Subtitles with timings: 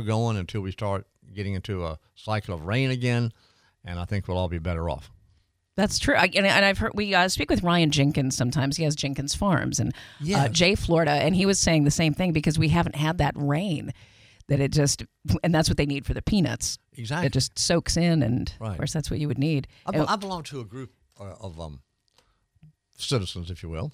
[0.00, 3.32] going until we start getting into a cycle of rain again,
[3.84, 5.10] and I think we'll all be better off.
[5.76, 6.16] That's true.
[6.16, 8.76] I, and, and I've heard we uh, speak with Ryan Jenkins sometimes.
[8.76, 10.44] He has Jenkins Farms and Yeah.
[10.44, 13.34] uh, Jay, Florida, and he was saying the same thing because we haven't had that
[13.36, 13.92] rain.
[14.48, 15.04] That it just,
[15.44, 16.78] and that's what they need for the peanuts.
[16.94, 17.26] Exactly.
[17.26, 18.70] It just soaks in, and Right.
[18.72, 19.68] of course that's what you would need.
[19.86, 20.90] I, be- I belong to a group
[21.20, 21.82] uh, of um,
[22.96, 23.92] citizens, if you will,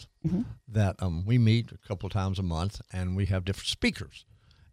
[0.69, 4.25] that um, we meet a couple times a month, and we have different speakers.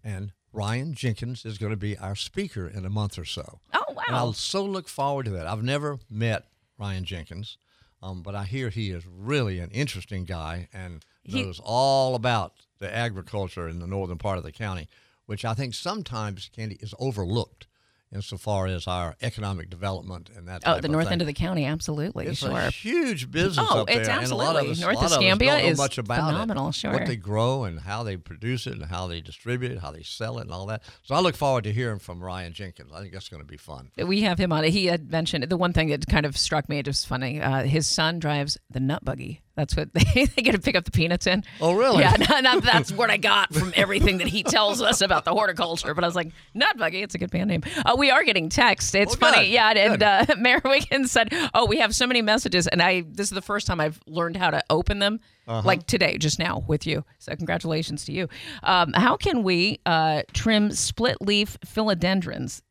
[0.04, 3.60] And Ryan Jenkins is going to be our speaker in a month or so.
[3.74, 4.04] Oh And wow!
[4.10, 5.48] I'll so look forward to that.
[5.48, 6.46] I've never met
[6.78, 7.58] Ryan Jenkins,
[8.04, 12.54] um, but I hear he is really an interesting guy and He- knows all about
[12.80, 14.88] the agriculture in the northern part of the county,
[15.26, 17.68] which I think sometimes Candy is overlooked
[18.14, 20.64] insofar as our economic development and that.
[20.66, 21.14] Oh, the north thing.
[21.14, 22.28] end of the county, absolutely.
[22.28, 22.52] It's sure.
[22.52, 24.72] a huge business Oh, up there, it's and a lot of absolutely.
[24.72, 26.92] us, North lot of Escambia is much about phenomenal, it, sure.
[26.92, 30.04] what they grow and how they produce it and how they distribute it, how they
[30.04, 30.84] sell it, and all that.
[31.04, 32.92] So I look forward to hearing from Ryan Jenkins.
[32.94, 33.92] I think that's going to be fun.
[33.98, 34.72] we have him on it.
[34.72, 36.80] He had mentioned the one thing that kind of struck me.
[36.80, 37.42] It was funny.
[37.42, 39.42] Uh, his son drives the nut buggy.
[39.62, 41.44] That's what they, they get to pick up the peanuts in.
[41.62, 42.00] Oh, really?
[42.02, 45.32] Yeah, no, no, that's what I got from everything that he tells us about the
[45.32, 45.94] horticulture.
[45.94, 47.04] But I was like, nut buggy.
[47.04, 47.62] It's a good band name.
[47.86, 48.96] Uh, we are getting text.
[48.96, 49.46] It's Oh, funny.
[49.46, 53.02] good, Yeah, and uh, Mayor Wiggins said, "Oh, we have so many messages, and I
[53.08, 55.62] this is the first time I've learned how to open them." Uh-huh.
[55.64, 57.04] Like today, just now with you.
[57.20, 58.30] So, congratulations to you.
[58.64, 62.62] Um, how can we uh, trim split leaf philodendrons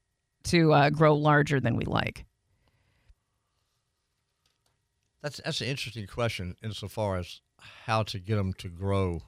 [0.45, 2.25] to uh, grow larger than we like?
[5.23, 7.41] That's that's an interesting question insofar as
[7.85, 9.23] how to get them to grow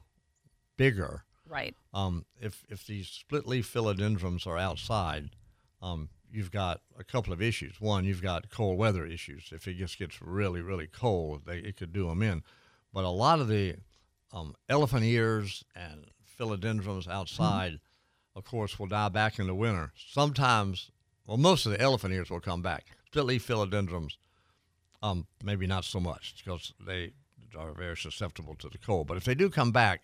[0.77, 1.25] bigger.
[1.49, 1.75] Right.
[1.93, 5.31] Um, if if these split leaf philodendrons are outside,
[5.83, 7.81] um, you've got a couple of issues.
[7.81, 9.51] One, you've got cold weather issues.
[9.53, 12.43] If it just gets really really cold, they, it could do them in.
[12.93, 13.77] But a lot of the
[14.33, 16.07] um, elephant ears and
[16.39, 17.81] philodendrons outside,
[18.35, 19.93] of course, will die back in the winter.
[19.95, 20.91] Sometimes,
[21.27, 22.87] well, most of the elephant ears will come back.
[23.07, 24.17] Split leaf philodendrons,
[25.03, 27.13] um, maybe not so much because they
[27.57, 29.07] are very susceptible to the cold.
[29.07, 30.03] But if they do come back,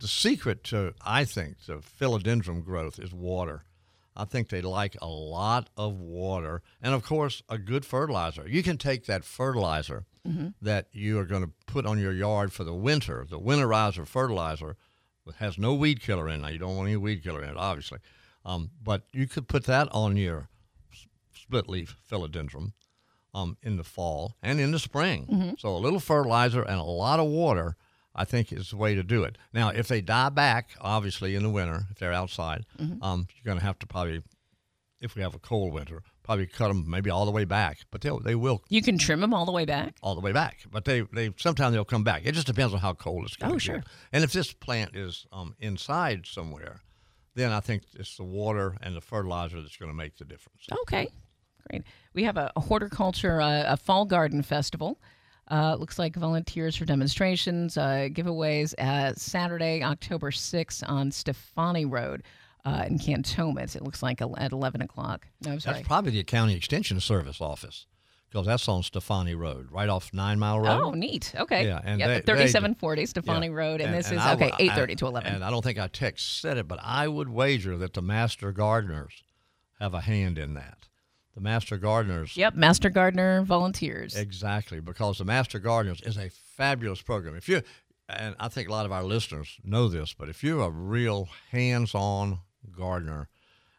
[0.00, 3.64] the secret to, I think, to philodendron growth is water.
[4.16, 8.48] I think they like a lot of water and, of course, a good fertilizer.
[8.48, 10.06] You can take that fertilizer
[10.60, 14.76] that you are going to put on your yard for the winter, the winterizer fertilizer,
[15.24, 16.42] that has no weed killer in it.
[16.42, 17.98] Now, you don't want any weed killer in it, obviously.
[18.44, 20.48] Um, but you could put that on your
[21.32, 22.72] split leaf philodendron
[23.34, 25.54] um, in the fall and in the spring.
[25.58, 27.76] So a little fertilizer and a lot of water,
[28.14, 29.36] I think, is the way to do it.
[29.52, 32.64] Now, if they die back, obviously in the winter, if they're outside,
[33.02, 34.22] um, you're going to have to probably,
[35.00, 37.78] if we have a cold winter, probably cut them maybe all the way back.
[37.90, 39.94] But they they will You can trim them all the way back.
[40.02, 40.58] all the way back.
[40.70, 42.22] But they they sometimes they'll come back.
[42.26, 43.62] It just depends on how cold it's going to Oh, get.
[43.62, 43.82] sure.
[44.12, 46.80] And if this plant is um, inside somewhere,
[47.34, 50.66] then I think it's the water and the fertilizer that's going to make the difference.
[50.82, 51.08] Okay,
[51.68, 51.82] great.
[52.14, 55.00] We have a, a horticulture, uh, a fall garden festival.
[55.50, 62.22] Uh, looks like volunteers for demonstrations, uh, giveaways uh, Saturday, October 6th on Stefani Road
[62.66, 63.74] uh, in Cantonment.
[63.74, 65.26] It looks like at 11 o'clock.
[65.42, 65.76] No, I'm sorry.
[65.76, 67.86] That's probably the county extension service office
[68.28, 70.80] because that's on Stefani Road, right off Nine Mile Road.
[70.82, 71.32] Oh, neat.
[71.34, 71.66] Okay.
[71.66, 73.52] Yeah, and they- they- 3740 Stefani Yeah.
[73.54, 75.34] Road, and, this is I okay, 8:30 to 11.
[75.34, 78.52] And I don't think our text said it, but I would wager that the master
[78.52, 79.22] gardeners
[79.80, 80.77] have a hand in that.
[81.38, 84.16] The master gardeners yep, Master Gardener volunteers.
[84.16, 87.36] Exactly, because the Master Gardeners is a fabulous program.
[87.36, 87.62] If you,
[88.08, 91.28] and I think a lot of our listeners know this, but if you're a real
[91.52, 92.40] hands-on
[92.76, 93.28] gardener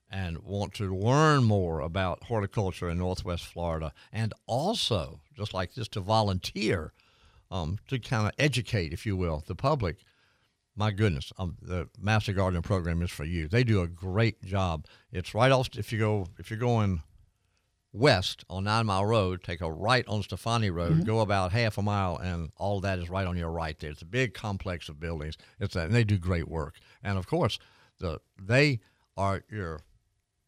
[0.09, 5.89] and want to learn more about horticulture in Northwest Florida, and also just like this
[5.89, 6.93] to volunteer,
[7.51, 9.97] um, to kind of educate, if you will, the public.
[10.77, 13.49] My goodness, um, the Master Gardener program is for you.
[13.49, 14.85] They do a great job.
[15.11, 15.67] It's right off.
[15.77, 17.01] If you go, if you're going
[17.91, 21.81] west on Nine Mile Road, take a right on Stefani Road, go about half a
[21.81, 23.91] mile, and all that is right on your right there.
[23.91, 25.37] It's a big complex of buildings.
[25.59, 26.75] It's a, and they do great work.
[27.03, 27.57] And of course,
[27.99, 28.79] the they
[29.17, 29.81] are your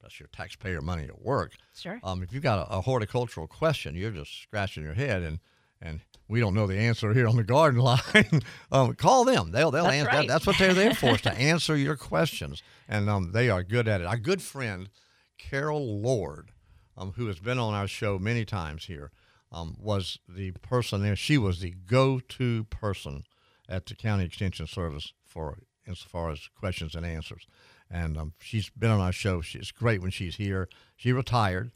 [0.02, 1.54] that's your taxpayer money at work.
[1.76, 2.00] Sure.
[2.04, 5.40] Um, if you've got a, a horticultural question, you're just scratching your head and
[5.84, 8.42] and we don't know the answer here on the garden line.
[8.72, 9.52] um, call them.
[9.52, 10.10] They'll they'll That's answer.
[10.10, 10.28] right.
[10.28, 13.64] That, that's what they're there for is to answer your questions, and um, they are
[13.64, 14.06] good at it.
[14.08, 14.90] Our good friend
[15.40, 16.51] Carol Lord,
[17.02, 19.12] um, who has been on our show many times here,
[19.52, 21.16] um, was the person there.
[21.16, 23.24] She was the go-to person
[23.68, 25.58] at the county extension service for
[25.88, 27.48] insofar as questions and answers.
[27.90, 29.42] And um, she's been on our show.
[29.42, 30.70] She's great when she's here.
[30.96, 31.72] She retired,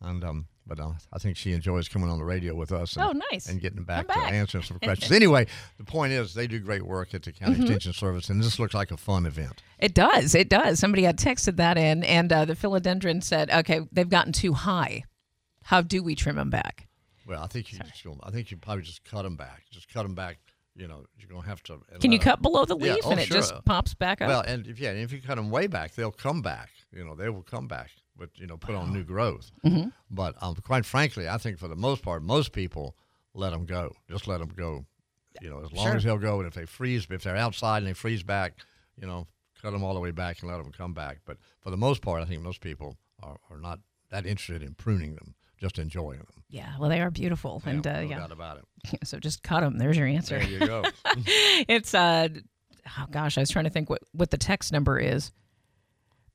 [0.00, 2.96] and um, but uh, I think she enjoys coming on the radio with us.
[2.96, 3.48] And, Oh, nice.
[3.48, 4.28] And getting back, back.
[4.28, 5.12] to answering some questions.
[5.12, 5.46] anyway,
[5.78, 7.62] the point is they do great work at the County Mm-hmm.
[7.64, 9.62] Extension Service, and this looks like a fun event.
[9.78, 10.34] It does.
[10.34, 10.78] It does.
[10.78, 15.04] Somebody had texted that in, and uh, the philodendron said, "Okay, they've gotten too high.
[15.64, 16.88] How do we trim them back?"
[17.26, 19.62] Well, I think you just, I think you probably just cut them back.
[19.70, 20.38] Just cut them back.
[20.76, 21.78] You know, you're gonna have to.
[22.00, 23.36] Can you cut below the Yeah, leaf oh, and it sure.
[23.36, 24.28] just pops back up?
[24.28, 26.70] Well, and if yeah, and if you cut them way back, they'll come back.
[26.92, 29.50] You know, they will come back, but you know, put on new growth.
[29.64, 29.88] Mm-hmm.
[30.10, 32.96] But um, quite frankly, I think for the most part, most people
[33.34, 33.92] let them go.
[34.08, 34.84] Just let them go.
[35.40, 35.96] You know, as long Sure.
[35.96, 38.54] as they'll go, and if they freeze, if they're outside and they freeze back,
[39.00, 39.26] you know,
[39.60, 41.18] cut them all the way back and let them come back.
[41.24, 43.80] But for the most part, I think most people are, are not
[44.10, 46.44] that interested in pruning them, just enjoying them.
[46.48, 46.74] yeah.
[46.78, 48.18] Well, they are beautiful, and uh, no yeah.
[48.18, 48.64] doubt about it.
[49.04, 49.78] So just cut them.
[49.78, 50.38] There's your answer.
[50.38, 50.84] There you go.
[51.68, 52.28] it's uh,
[52.96, 55.32] oh gosh, I was trying to think what what the text number is,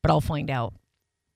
[0.01, 0.73] but I'll find out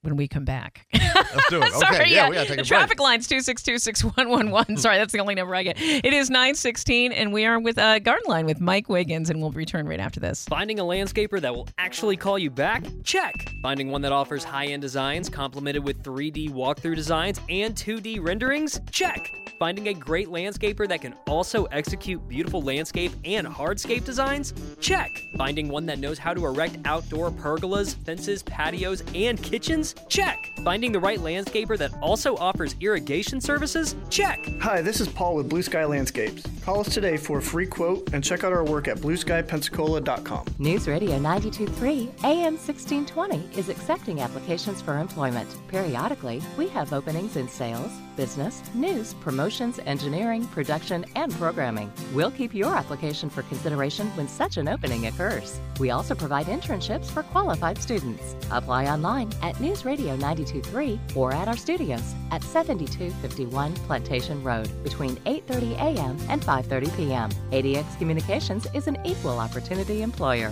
[0.03, 0.85] when we come back.
[0.93, 1.63] Let's do it.
[1.73, 2.65] Okay, Sorry, yeah, we take the a break.
[2.67, 4.77] traffic line's two six two six one one one.
[4.77, 5.77] Sorry, that's the only number I get.
[5.81, 9.41] It is nine sixteen, and we are with uh, Garden Line with Mike Wiggins, and
[9.41, 10.45] we'll return right after this.
[10.45, 12.83] Finding a landscaper that will actually call you back?
[13.03, 13.33] Check.
[13.61, 18.79] Finding one that offers high end designs complemented with 3D walkthrough designs and 2D renderings?
[18.91, 19.31] Check.
[19.59, 24.53] Finding a great landscaper that can also execute beautiful landscape and hardscape designs?
[24.79, 25.23] Check.
[25.37, 29.92] Finding one that knows how to erect outdoor pergolas, fences, patios, and kitchens?
[30.07, 30.51] Check.
[30.63, 33.95] Finding the right landscaper that also offers irrigation services?
[34.09, 34.47] Check.
[34.61, 36.43] Hi, this is Paul with Blue Sky Landscapes.
[36.63, 40.45] Call us today for a free quote and check out our work at blueskypensacola.com.
[40.59, 45.49] News Radio 923 AM 1620 is accepting applications for employment.
[45.67, 51.91] Periodically, we have openings in sales, business, news, promotions, engineering, production, and programming.
[52.13, 55.59] We'll keep your application for consideration when such an opening occurs.
[55.79, 58.35] We also provide internships for qualified students.
[58.51, 65.15] Apply online at News Radio 923 or at our studios at 7251 Plantation Road between
[65.25, 66.17] 8:30 a.m.
[66.29, 67.29] and 5:30 p.m.
[67.51, 70.51] ADX Communications is an equal opportunity employer.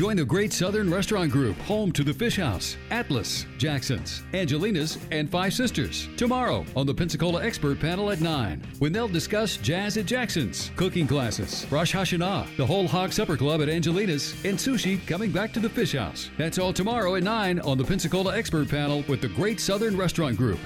[0.00, 5.30] Join the Great Southern Restaurant Group, home to the Fish House, Atlas, Jackson's, Angelina's, and
[5.30, 10.06] Five Sisters, tomorrow on the Pensacola Expert Panel at 9, when they'll discuss jazz at
[10.06, 15.30] Jackson's, cooking classes, Rosh Hashanah, the Whole Hog Supper Club at Angelina's, and sushi coming
[15.30, 16.30] back to the Fish House.
[16.38, 20.34] That's all tomorrow at 9 on the Pensacola Expert Panel with the Great Southern Restaurant
[20.34, 20.60] Group.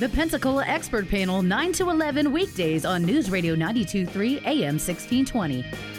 [0.00, 5.97] The Pensacola Expert Panel, 9 to 11 weekdays on News Radio 923 AM 1620.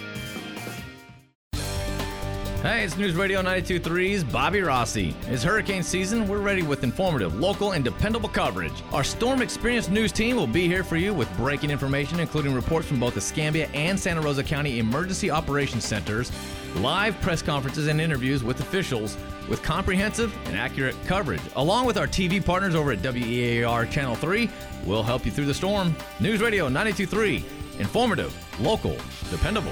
[2.61, 5.15] Hey, it's News Radio 923's Bobby Rossi.
[5.29, 6.27] It's hurricane season.
[6.27, 8.83] We're ready with informative, local, and dependable coverage.
[8.91, 12.85] Our storm experienced news team will be here for you with breaking information, including reports
[12.85, 16.33] from both the Escambia and Santa Rosa County Emergency Operations Centers,
[16.79, 19.15] live press conferences and interviews with officials
[19.47, 21.41] with comprehensive and accurate coverage.
[21.55, 24.49] Along with our TV partners over at WEAR Channel 3,
[24.83, 25.95] we'll help you through the storm.
[26.19, 27.41] News Radio 923,
[27.79, 28.97] informative, local,
[29.31, 29.71] dependable.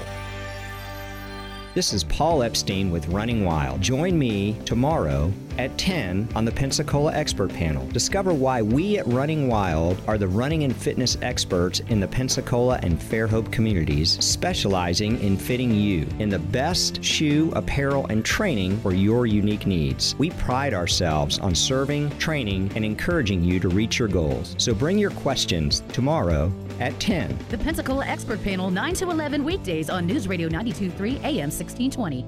[1.78, 3.80] This is Paul Epstein with Running Wild.
[3.80, 7.86] Join me tomorrow at 10 on the Pensacola Expert Panel.
[7.90, 12.80] Discover why we at Running Wild are the running and fitness experts in the Pensacola
[12.82, 18.92] and Fairhope communities, specializing in fitting you in the best shoe, apparel, and training for
[18.92, 20.16] your unique needs.
[20.16, 24.56] We pride ourselves on serving, training, and encouraging you to reach your goals.
[24.58, 27.38] So bring your questions tomorrow at 10.
[27.50, 32.24] The Pensacola Expert Panel, 9 to 11 weekdays on News Radio 923 AM 1620.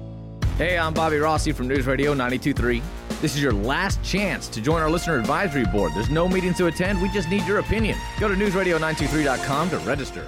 [0.57, 2.81] Hey, I'm Bobby Rossi from News Radio 923.
[3.21, 5.91] This is your last chance to join our listener advisory board.
[5.95, 7.01] There's no meeting to attend.
[7.01, 7.97] We just need your opinion.
[8.19, 10.27] Go to newsradio923.com to register.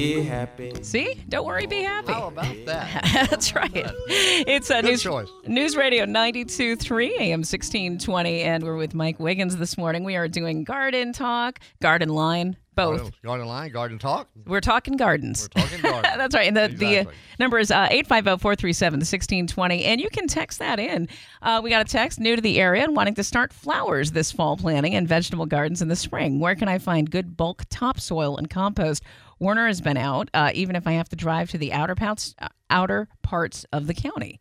[0.00, 0.72] Be happy.
[0.82, 1.22] See?
[1.28, 2.12] Don't worry, be happy.
[2.12, 3.26] How about that?
[3.30, 3.70] That's right.
[3.74, 5.28] It's a Good news, choice.
[5.46, 10.04] news Radio 92.3 AM 1620, and we're with Mike Wiggins this morning.
[10.04, 12.98] We are doing garden talk, garden line, both.
[13.00, 14.28] Garden, garden line, garden talk.
[14.46, 15.48] We're talking gardens.
[15.54, 16.02] We're talking garden.
[16.16, 16.48] That's right.
[16.48, 17.04] And the, the uh,
[17.38, 19.84] number is uh, 850-437-1620.
[19.84, 21.08] And you can text that in.
[21.42, 24.32] Uh, we got a text new to the area and wanting to start flowers this
[24.32, 26.40] fall planting and vegetable gardens in the spring.
[26.40, 29.02] Where can I find good bulk topsoil and compost?
[29.40, 32.34] Werner has been out, uh, even if I have to drive to the outer parts,
[32.38, 34.40] uh, outer parts of the county.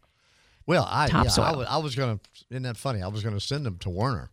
[0.68, 2.20] Well, I yeah, I was, I was gonna.
[2.52, 3.02] Isn't that funny?
[3.02, 4.30] I was gonna send them to Werner.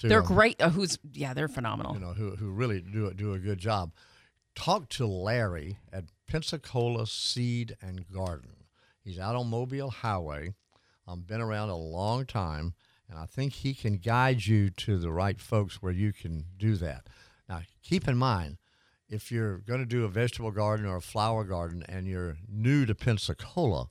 [0.00, 0.62] To, They're um, great.
[0.62, 1.94] Uh, who's yeah, they're phenomenal.
[1.94, 3.92] You know, who who really do do a good job.
[4.54, 8.50] Talk to Larry at Pensacola Seed and Garden.
[9.02, 10.54] He's out on Mobile Highway.
[11.08, 12.74] I've been around a long time,
[13.10, 16.76] and I think he can guide you to the right folks where you can do
[16.76, 17.08] that.
[17.48, 18.58] Now, keep in mind,
[19.14, 22.84] if you're going to do a vegetable garden or a flower garden and you're new
[22.84, 23.86] to Pensacola,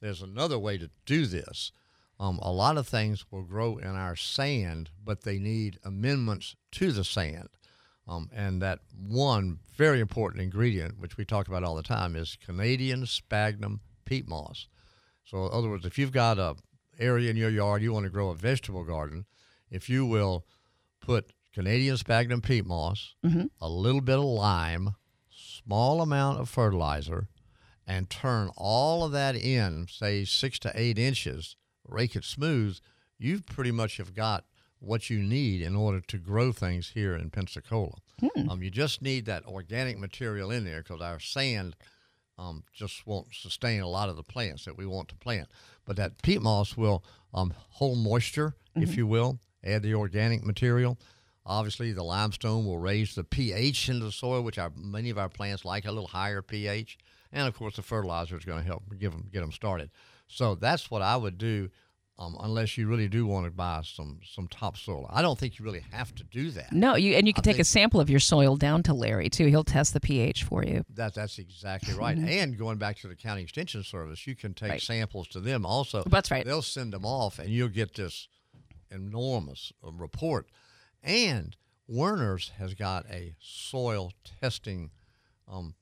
[0.00, 1.72] there's another way to do this.
[2.18, 6.90] Um, a lot of things will grow in our sand, but they need amendments to
[6.90, 7.50] the sand.
[8.08, 12.38] Um, and that one very important ingredient, which we talk about all the time, is
[12.44, 14.68] Canadian sphagnum peat moss.
[15.24, 16.56] So, in other words, if you've got a
[16.98, 19.26] area in your yard you want to grow a vegetable garden,
[19.70, 20.44] if you will
[21.00, 23.14] put Canadian sphagnum peat moss,
[23.60, 24.94] a little bit of lime,
[25.30, 27.28] small amount of fertilizer,
[27.86, 31.56] and turn all of that in, say six to eight inches,
[31.86, 32.78] rake it smooth,
[33.18, 34.44] you pretty much have got
[34.78, 37.98] what you need in order to grow things here in Pensacola.
[38.48, 41.76] Um, you just need that organic material in there because our sand
[42.38, 45.48] um, just won't sustain a lot of the plants that we want to plant.
[45.84, 47.04] But that peat moss will
[47.34, 50.98] um, hold moisture, if you will, add the organic material.
[51.44, 55.28] Obviously, the limestone will raise the pH in the soil, which our, many of our
[55.28, 56.98] plants like a little higher pH.
[57.32, 59.90] And of course, the fertilizer is going to help give them, get them started.
[60.28, 61.70] So that's what I would do,
[62.18, 65.06] um, unless you really do want to buy some some topsoil.
[65.10, 66.70] I don't think you really have to do that.
[66.72, 69.28] No, you and you can I take a sample of your soil down to Larry
[69.28, 69.46] too.
[69.46, 70.84] He'll test the pH for you.
[70.94, 72.16] That that's exactly right.
[72.16, 74.80] And going back to the county extension service, you can take Right.
[74.82, 76.04] samples to them also.
[76.06, 76.44] That's right.
[76.46, 78.28] They'll send them off, and you'll get this
[78.90, 80.46] enormous uh, report.
[81.02, 81.56] And
[81.88, 84.90] Werner's has got a soil testing
[85.48, 85.74] um,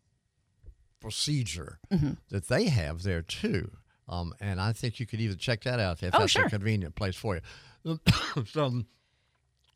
[1.01, 2.13] procedure Mm-hmm.
[2.31, 3.71] that they have there too.
[4.09, 6.47] Um, and I think you could either check that out if Oh, that's sure.
[6.47, 7.41] a convenient place for
[7.85, 8.01] you.
[8.47, 8.87] so um,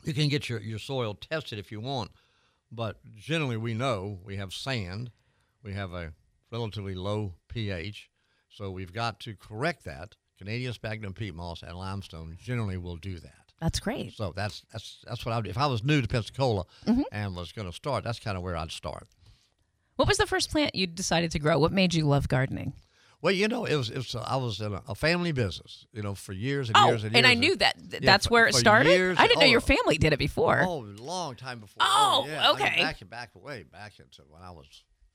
[0.05, 2.11] you can get your, your soil tested if you want,
[2.73, 5.11] but generally we know we have sand,
[5.63, 6.13] we have a
[6.51, 8.11] relatively low pH,
[8.49, 10.15] so we've got to correct that.
[10.39, 13.44] Canadian sphagnum peat moss and limestone generally will do that.
[13.65, 14.13] That's great.
[14.13, 15.45] So that's that's that's what I would.
[15.45, 15.51] do.
[15.51, 17.03] If I was new to Pensacola Mm-hmm.
[17.11, 19.07] and was going to start, that's kind of where I'd start.
[19.97, 21.59] What was the first plant you decided to grow?
[21.59, 22.75] What made you love gardening?
[23.23, 26.03] Well, you know, it was it was I was in a, a family business, you
[26.03, 27.25] know, for years and Oh, years and and years.
[27.25, 27.75] And I knew that.
[27.91, 28.91] Th- Yeah, That's for- where it started.
[28.91, 30.61] years- I didn't know oh, your family did it before.
[30.63, 31.79] Oh, long time before.
[31.81, 32.43] Oh, yeah.
[32.51, 32.83] I mean, okay.
[32.83, 34.67] back back way back into when I was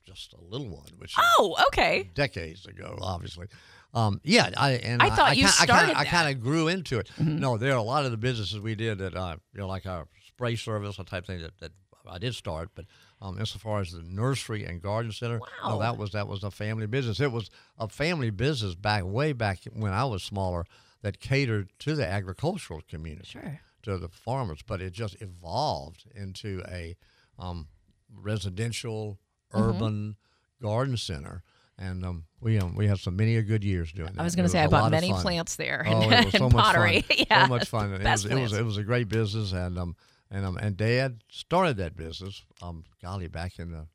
[0.04, 2.10] just a little one, which Oh, okay.
[2.14, 3.46] decades ago, obviously.
[3.92, 6.04] Um, yeah, I and I thought you I, started I.
[6.04, 6.10] Mm-hmm.
[6.16, 7.10] kind of grew into it.
[7.18, 9.84] No, there are a lot of the businesses we did that, uh, you know, like
[9.86, 11.72] our spray service, a type thing that, that
[12.08, 12.70] I did start.
[12.74, 12.84] But
[13.20, 15.70] um, insofar as the nursery and garden center, Wow.
[15.70, 17.18] no, that was that was a family business.
[17.20, 20.64] It was a family business back way back when I was smaller
[21.02, 23.60] that catered to the agricultural community Sure.
[23.82, 26.96] to the farmers, but it just evolved into a
[27.38, 27.66] um,
[28.14, 29.18] residential,
[29.52, 29.68] Mm-hmm.
[29.68, 30.16] urban
[30.62, 31.42] garden center.
[31.82, 34.20] And um, we um, we had some many a good years doing that.
[34.20, 36.50] I was going to say I bought many plants there Oh, and, it was so
[36.50, 37.00] much pottery.
[37.00, 37.16] fun.
[37.30, 37.94] yeah, so much fun.
[37.94, 39.96] It was, it was it was a great business, and um
[40.30, 42.44] and um and Dad started that business.
[42.62, 43.86] Um, golly, back in the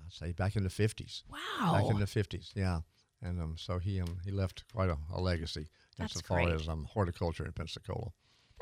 [0.00, 1.22] I'd say back in the fifties.
[1.30, 1.74] Wow.
[1.74, 2.80] Back in the fifties, yeah.
[3.20, 6.54] And um, so he um he left quite a, a legacy That's insofar great.
[6.54, 8.12] as um horticulture in Pensacola.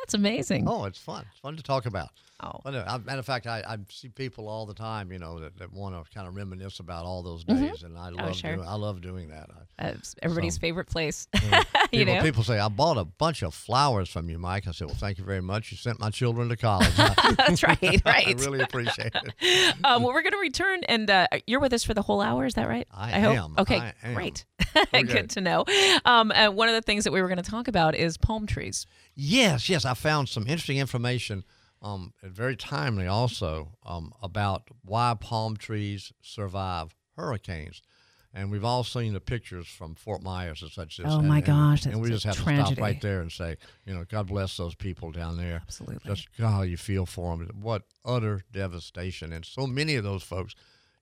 [0.00, 0.66] That's amazing.
[0.68, 1.24] Oh, it's fun.
[1.30, 2.08] It's fun to talk about.
[2.42, 2.58] Oh.
[2.64, 5.38] Fun to- I, matter of fact, I, I see people all the time, you know,
[5.40, 8.32] that, that want to kind of reminisce about all those days, and I love Oh,
[8.32, 8.56] sure.
[8.56, 9.50] doing, I love doing that.
[9.78, 9.92] Uh,
[10.22, 11.28] everybody's So- favorite place.
[11.34, 11.50] you
[11.90, 12.22] people, know.
[12.22, 14.66] people say, I bought a bunch of flowers from you, Mike.
[14.66, 15.70] I said, well, thank you very much.
[15.70, 16.94] You sent my children to college.
[16.96, 17.78] That's right.
[18.06, 18.28] right.
[18.28, 19.74] I really appreciate it.
[19.84, 22.46] um, well, we're going to return, and uh, you're with us for the whole hour.
[22.46, 22.88] Is that right?
[22.90, 23.36] I hope.
[23.36, 23.54] am.
[23.58, 24.14] Okay, I am.
[24.14, 24.44] great.
[24.76, 25.02] Okay.
[25.02, 25.64] Good to know.
[26.06, 28.46] Um, uh, one of the things that we were going to talk about is palm
[28.46, 28.86] trees.
[29.22, 31.44] Yes, yes, I found some interesting information,
[31.82, 37.82] um, and very timely also, um, about why palm trees survive hurricanes.
[38.32, 40.98] And we've all seen the pictures from Fort Myers and such.
[41.00, 43.30] as- Oh, and- my and- gosh, And we just have to stop right there and
[43.30, 45.56] say, you know, God bless those people down there.
[45.66, 46.00] Absolutely.
[46.14, 47.60] Just God, you feel for them.
[47.60, 49.32] What utter devastation!
[49.34, 50.54] And so many of those folks,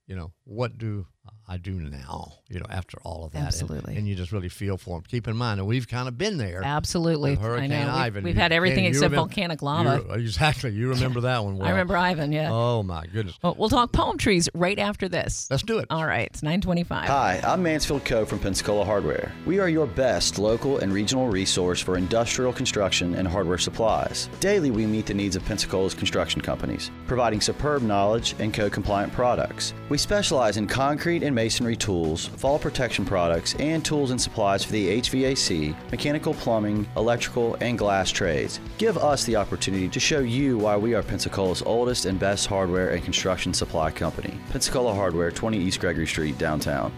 [0.08, 1.06] you know, what do
[1.50, 2.35] I do now?
[2.50, 3.97] You know, after all of that, And- Absolutely.
[3.97, 5.04] and, you just really feel for them.
[5.08, 6.62] Keep in mind that we've kind of been there.
[6.64, 7.30] Absolutely.
[7.32, 7.78] with I Hurricane know.
[7.78, 8.25] We've- Ivan.
[8.25, 10.02] we've had everything and except remember- volcanic lava.
[10.08, 10.70] re- exactly.
[10.73, 11.66] You remember that one well.
[11.66, 12.50] I remember Ivan, yeah.
[12.52, 13.38] Oh my goodness.
[13.42, 15.47] Well, we'll talk palm trees right after this.
[15.50, 15.87] Let's do it.
[15.90, 16.26] All right.
[16.30, 17.08] It's 925.
[17.08, 19.32] Hi, I'm Mansfield Coe from Pensacola Hardware.
[19.47, 24.28] We are your best local and regional resource for industrial construction and hardware supplies.
[24.40, 29.12] Daily, we meet the needs of Pensacola's construction companies, providing superb knowledge and code compliant
[29.12, 29.73] products.
[29.88, 34.72] We specialize in concrete and masonry tools, fall protection products, and tools and supplies for
[34.72, 38.60] the HVAC, mechanical plumbing, electrical, and glass trades.
[38.78, 42.90] Give us the opportunity to show you why we are Pensacola's oldest and best hardware
[42.90, 44.38] and construction supply company.
[44.50, 46.92] Pensacola Hardware, 20 East Gregory Street, downtown.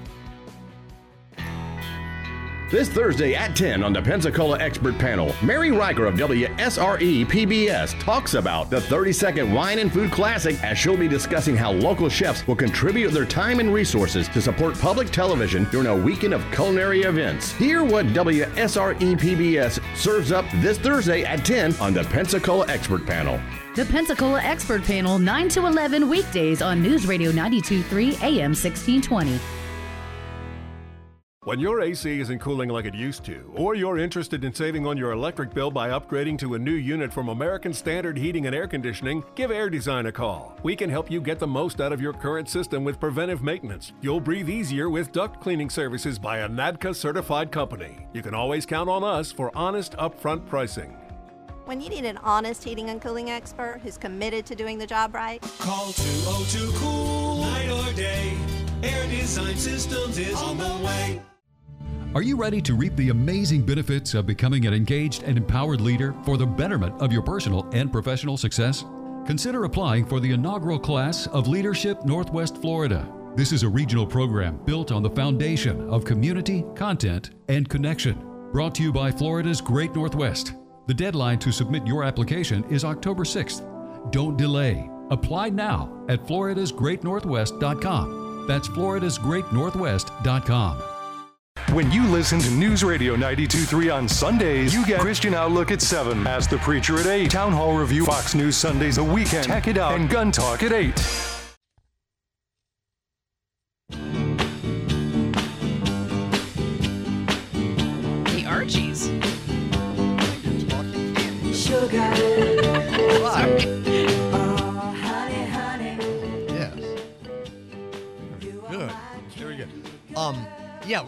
[2.70, 8.34] This Thursday at 10 on the Pensacola Expert Panel, Mary Riker of WSRE PBS talks
[8.34, 12.46] about the 30 second wine and food classic as she'll be discussing how local chefs
[12.46, 17.02] will contribute their time and resources to support public television during a weekend of culinary
[17.02, 17.50] events.
[17.54, 23.40] Hear what WSRE PBS serves up this Thursday at 10 on the Pensacola Expert Panel.
[23.74, 29.59] The Pensacola Expert Panel, 9 to 11 weekdays on News Radio 923 AM 1620.
[31.44, 34.98] When your AC isn't cooling like it used to, or you're interested in saving on
[34.98, 38.68] your electric bill by upgrading to a new unit from American Standard Heating and Air
[38.68, 40.54] Conditioning, give Air Design a call.
[40.62, 43.94] We can help you get the most out of your current system with preventive maintenance.
[44.02, 48.06] You'll breathe easier with duct cleaning services by a NADCA certified company.
[48.12, 50.94] You can always count on us for honest upfront pricing.
[51.64, 55.14] When you need an honest heating and cooling expert who's committed to doing the job
[55.14, 58.36] right, Call 202 Cool, night or day.
[58.82, 61.20] Air Design Systems is on the way.
[62.14, 66.14] Are you ready to reap the amazing benefits of becoming an engaged and empowered leader
[66.24, 68.84] for the betterment of your personal and professional success?
[69.26, 73.06] Consider applying for the inaugural class of Leadership Northwest Florida.
[73.36, 78.18] This is a regional program built on the foundation of community, content, and connection.
[78.50, 80.54] Brought to you by Florida's Great Northwest.
[80.88, 84.10] The deadline to submit your application is October 6th.
[84.10, 84.90] Don't delay.
[85.10, 88.46] Apply now at floridasgreatnorthwest.com.
[88.48, 90.89] That's floridasgreatnorthwest.com.
[91.72, 96.26] When you listen to News Radio 92.3 on Sundays, you get Christian Outlook at 7,
[96.26, 99.78] Ask the Preacher at 8, Town Hall Review, Fox News Sundays a weekend, Tech It
[99.78, 101.39] Out, and Gun Talk at 8.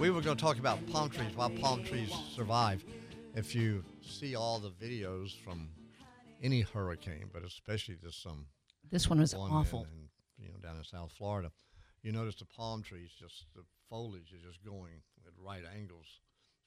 [0.03, 2.85] We were going to talk about palm trees, why palm trees survive.
[3.37, 5.69] If you see all the videos from
[6.43, 8.47] any hurricane, but especially this um,
[8.91, 9.85] This one was in- awful.
[9.85, 10.09] in,
[10.45, 11.53] you know, down in South Florida,
[12.03, 16.19] you notice the palm trees, just the foliage is just going at right angles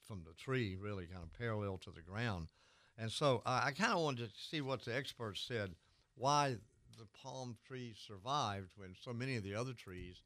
[0.08, 2.48] from the tree, really kind of parallel to the ground.
[2.96, 5.74] And so uh, I kind of wanted to see what the experts said,
[6.14, 6.56] why
[6.98, 10.22] the palm trees survived when so many of the other trees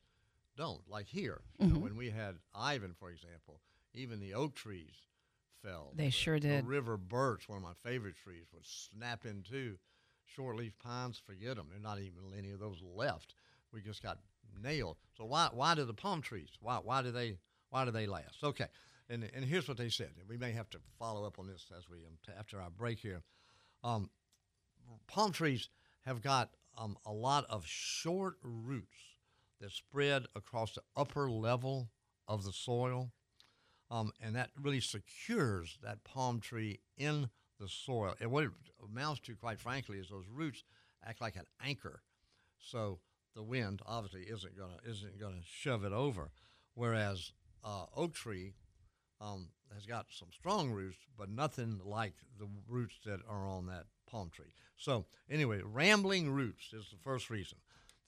[0.61, 0.89] don't.
[0.89, 3.61] Like here, you know, when we had Ivan, for example,
[3.95, 4.93] even the oak trees
[5.63, 5.93] fell.
[5.97, 6.67] They The- sure the did.
[6.67, 9.79] river birch, one of my favorite trees, would snap in two.
[10.27, 11.67] Short-leaf pines, forget them.
[11.71, 13.35] There's not even any of those left.
[13.73, 14.19] We just got
[14.63, 14.97] nailed.
[15.17, 16.51] So why why do the palm trees?
[16.61, 17.39] Why why do they
[17.71, 18.43] why do they last?
[18.45, 18.69] Okay,
[19.09, 20.11] and and here's what they said.
[20.29, 22.99] We may have to follow up on this as we um, t- after our break
[23.01, 23.23] here.
[23.83, 24.11] Um,
[25.09, 25.69] palm trees
[26.03, 29.10] have got um, a lot of short roots
[29.61, 31.91] that spread across the upper level
[32.27, 33.11] of the soil,
[33.91, 38.15] um, and that really secures that palm tree in the soil.
[38.21, 38.51] And what it
[38.83, 40.65] amounts to, quite frankly, is those roots
[41.05, 42.03] act like an anchor,
[42.59, 43.01] so
[43.35, 46.31] the wind obviously isn't gonna isn't gonna shove it over.
[46.75, 47.33] Whereas
[47.65, 48.55] uh, oak tree
[49.21, 53.87] um, has got some strong roots, but nothing like the roots that are on that
[54.11, 54.55] palm tree.
[54.77, 57.59] So anyway, rambling roots is the first reason.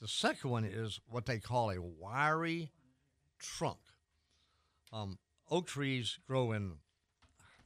[0.03, 2.73] The second one is what they call a wiry
[3.38, 3.79] trunk.
[4.93, 5.17] Um,
[5.49, 6.73] oak trees grow in,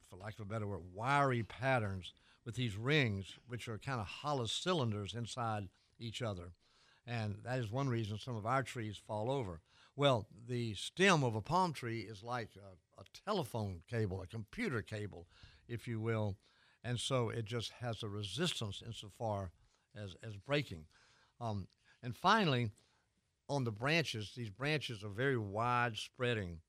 [0.07, 2.13] for lack of a better word, wiry patterns
[2.45, 6.51] with these rings, which are kind of hollow cylinders inside each other.
[7.07, 9.61] And that is one reason some of our trees fall over.
[9.95, 14.83] Well, the stem of a palm tree is like a, a telephone cable, a computer
[14.83, 15.25] cable,
[15.67, 16.37] if you will.
[16.83, 19.49] And so it just has a resistance insofar
[19.99, 20.85] as, as breaking.
[21.41, 21.67] Um,
[22.03, 22.71] and finally,
[23.49, 26.59] on the branches, these branches are very wide spreading,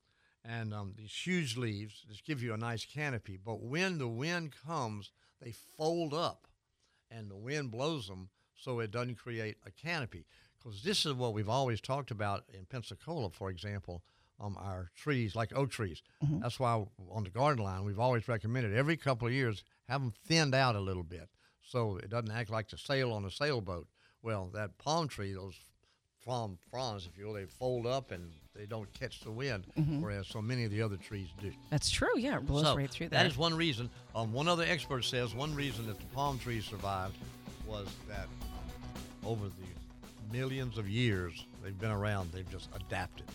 [0.45, 3.37] and um, these huge leaves just give you a nice canopy.
[3.43, 5.11] But when the wind comes,
[5.41, 6.47] they fold up,
[7.11, 10.25] and the wind blows them, so it doesn't create a canopy.
[10.57, 14.03] because this is what we've always talked about in Pensacola, for example.
[14.41, 16.01] Um, our trees, like oak trees.
[16.23, 16.39] Mm-hmm.
[16.39, 20.13] That's why on the garden line, we've always recommended every couple of years have them
[20.25, 21.27] thinned out a little bit
[21.61, 23.87] so it doesn't act like the sail on a sailboat.
[24.21, 25.55] Well, that palm tree, those
[26.25, 30.01] palm fronds, if you will, they fold up and they don't catch the wind, Mhm.
[30.01, 31.53] whereas so many of the other trees do.
[31.69, 32.17] That's true.
[32.17, 33.27] Yeah, it blows So, right through That there.
[33.27, 33.89] is one reason.
[34.13, 37.17] Um, one other expert says one reason that the palm trees survived
[37.65, 38.27] was that
[39.23, 43.25] over the millions of years they've been around, they've just adapted.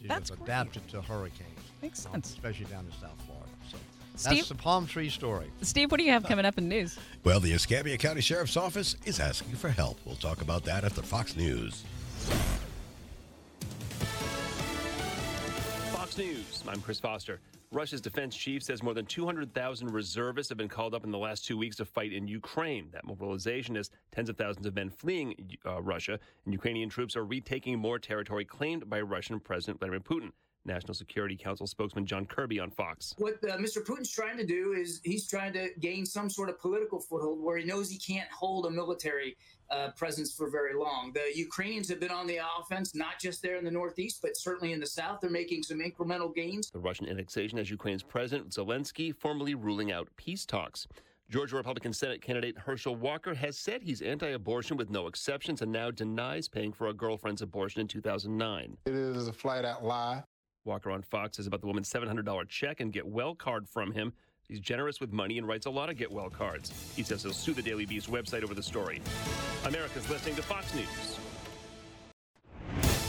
[0.00, 0.48] They've That's just great.
[0.48, 1.60] adapted to hurricanes.
[1.82, 2.30] Makes um, sense.
[2.30, 3.41] especially down in South Florida.
[4.16, 4.38] So Steve?
[4.38, 5.50] that's the palm tree story.
[5.62, 6.98] Steve, what do you have coming up in news?
[7.24, 9.98] Well, the Escambia County Sheriff's Office is asking for help.
[10.04, 11.82] We'll talk about that after Fox News.
[15.92, 16.62] Fox News.
[16.68, 17.40] I'm Chris Foster.
[17.72, 21.46] Russia's defense chief says more than 200,000 reservists have been called up in the last
[21.46, 22.88] two weeks to fight in Ukraine.
[22.92, 27.24] That mobilization is tens of thousands of men fleeing uh, Russia, and Ukrainian troops are
[27.24, 30.32] retaking more territory claimed by Russian President Vladimir Putin.
[30.64, 33.14] National Security Council spokesman John Kirby on Fox.
[33.18, 33.84] What uh, Mr.
[33.84, 37.58] Putin's trying to do is he's trying to gain some sort of political foothold where
[37.58, 39.36] he knows he can't hold a military
[39.70, 41.12] uh, presence for very long.
[41.14, 44.72] The Ukrainians have been on the offense, not just there in the Northeast, but certainly
[44.72, 45.20] in the South.
[45.20, 46.70] They're making some incremental gains.
[46.70, 50.86] The Russian annexation has Ukraine's President Zelensky formally ruling out peace talks.
[51.30, 55.72] Georgia Republican Senate candidate Herschel Walker has said he's anti abortion with no exceptions and
[55.72, 58.76] now denies paying for a girlfriend's abortion in 2009.
[58.84, 60.22] It is a flat out lie.
[60.64, 64.12] Walker on Fox says about the woman's $700 check and get well card from him.
[64.48, 66.72] He's generous with money and writes a lot of get well cards.
[66.94, 69.00] He says he'll sue the Daily Beast website over the story.
[69.64, 71.18] America's listening to Fox News.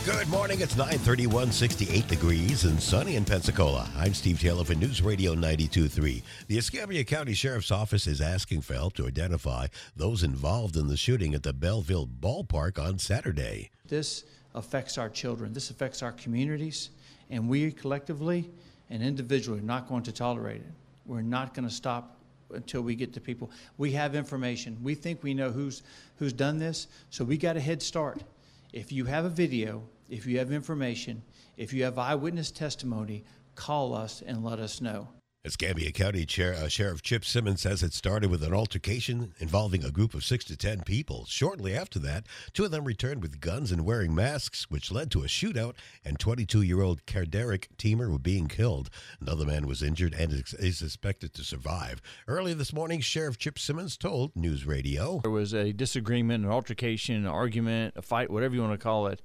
[0.06, 0.60] Good morning.
[0.60, 3.90] It's 931, 68 degrees and sunny in Pensacola.
[3.96, 6.22] I'm Steve Taylor for News Radio 92.3.
[6.48, 10.98] The Escambia County Sheriff's Office is asking for help to identify those involved in the
[10.98, 13.70] shooting at the Belleville Ballpark on Saturday.
[13.88, 15.54] This affects our children.
[15.54, 16.90] This affects our communities.
[17.30, 18.50] And we collectively
[18.90, 20.74] and individually are not going to tolerate it.
[21.06, 22.18] We're not going to stop
[22.52, 23.52] until we get to people.
[23.78, 24.78] We have information.
[24.84, 25.84] We think we know who's,
[26.18, 28.24] who's done this, so we got a head start.
[28.72, 31.22] If you have a video, if you have information,
[31.58, 33.24] if you have eyewitness testimony,
[33.56, 35.08] call us and let us know.
[35.46, 39.92] Escambia County Chair, uh, Sheriff Chip Simmons says it started with an altercation involving a
[39.92, 41.26] group of six to ten people.
[41.26, 45.24] Shortly after that, two of them returned with guns and wearing masks, which led to
[45.24, 45.74] a shootout,
[46.06, 48.90] and 22-year-old Carderic Teamer were being killed.
[49.20, 52.02] Another man was injured and is suspected to survive.
[52.26, 55.20] Early this morning, Sheriff Chip Simmons told News Radio.
[55.24, 59.08] There was a disagreement, an altercation, an argument, a fight, whatever you want to call
[59.08, 59.22] it,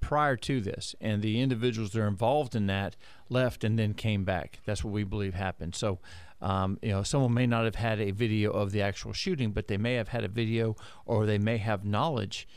[0.00, 0.94] prior to this.
[1.00, 2.96] And the individuals that are involved in that
[3.28, 4.60] left and then came back.
[4.64, 5.74] That's what we believe happened.
[5.74, 5.98] So,
[6.40, 9.68] um, you know, someone may not have had a video of the actual shooting, but
[9.68, 12.48] they may have had a video or they may have knowledge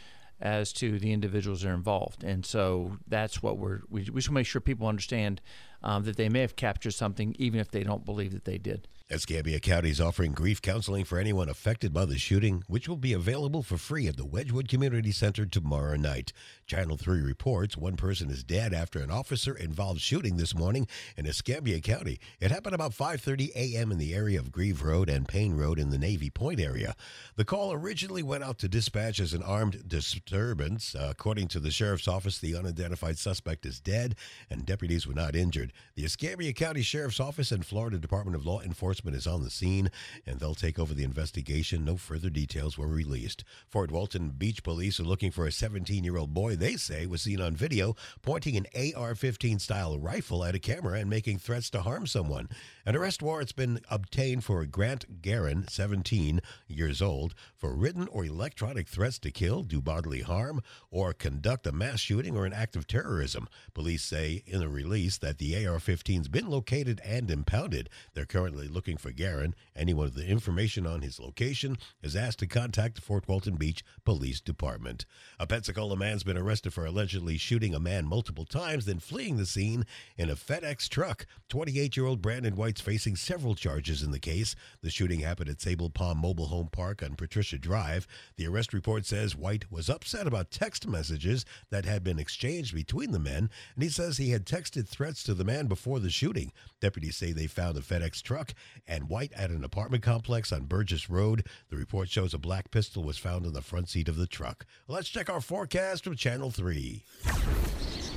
[0.41, 2.23] as to the individuals that are involved.
[2.23, 5.41] And so that's what we're, we, we should make sure people understand
[5.83, 8.87] um, that they may have captured something even if they don't believe that they did.
[9.11, 13.11] Escambia County is offering grief counseling for anyone affected by the shooting, which will be
[13.11, 16.31] available for free at the Wedgwood Community Center tomorrow night.
[16.65, 20.87] Channel 3 reports one person is dead after an officer-involved shooting this morning
[21.17, 22.17] in Escambia County.
[22.39, 23.91] It happened about 5:30 a.m.
[23.91, 26.95] in the area of Grieve Road and Payne Road in the Navy Point area.
[27.35, 30.95] The call originally went out to dispatch as an armed disturbance.
[30.95, 34.15] Uh, according to the sheriff's office, the unidentified suspect is dead
[34.49, 35.73] and deputies were not injured.
[35.95, 39.89] The Escambia County Sheriff's Office and Florida Department of Law Enforcement is on the scene
[40.25, 41.85] and they'll take over the investigation.
[41.85, 43.43] No further details were released.
[43.67, 47.21] Fort Walton Beach Police are looking for a 17 year old boy they say was
[47.21, 51.69] seen on video pointing an AR 15 style rifle at a camera and making threats
[51.71, 52.49] to harm someone.
[52.85, 58.87] An arrest warrant's been obtained for Grant Guerin, 17 years old, for written or electronic
[58.87, 62.87] threats to kill, do bodily harm, or conduct a mass shooting or an act of
[62.87, 63.47] terrorism.
[63.73, 67.89] Police say in a release that the AR 15's been located and impounded.
[68.13, 69.55] They're currently looking for Guerin.
[69.77, 73.81] Anyone with the information on his location is asked to contact the Fort Walton Beach
[74.03, 75.05] Police Department.
[75.39, 79.45] A Pensacola man's been arrested for allegedly shooting a man multiple times, then fleeing the
[79.45, 79.85] scene
[80.17, 81.25] in a FedEx truck.
[81.47, 84.53] 28 year old Brandon White's facing several charges in the case.
[84.81, 88.05] The shooting happened at Sable Palm Mobile Home Park on Patricia Drive.
[88.35, 93.11] The arrest report says White was upset about text messages that had been exchanged between
[93.11, 96.51] the men, and he says he had texted threats to the man before the shooting.
[96.81, 98.53] Deputies say they found a FedEx truck
[98.87, 101.47] and White at an apartment complex on Burgess Road.
[101.69, 104.65] The report shows a black pistol was found in the front seat of the truck.
[104.87, 107.03] Let's check our forecast from Channel 3.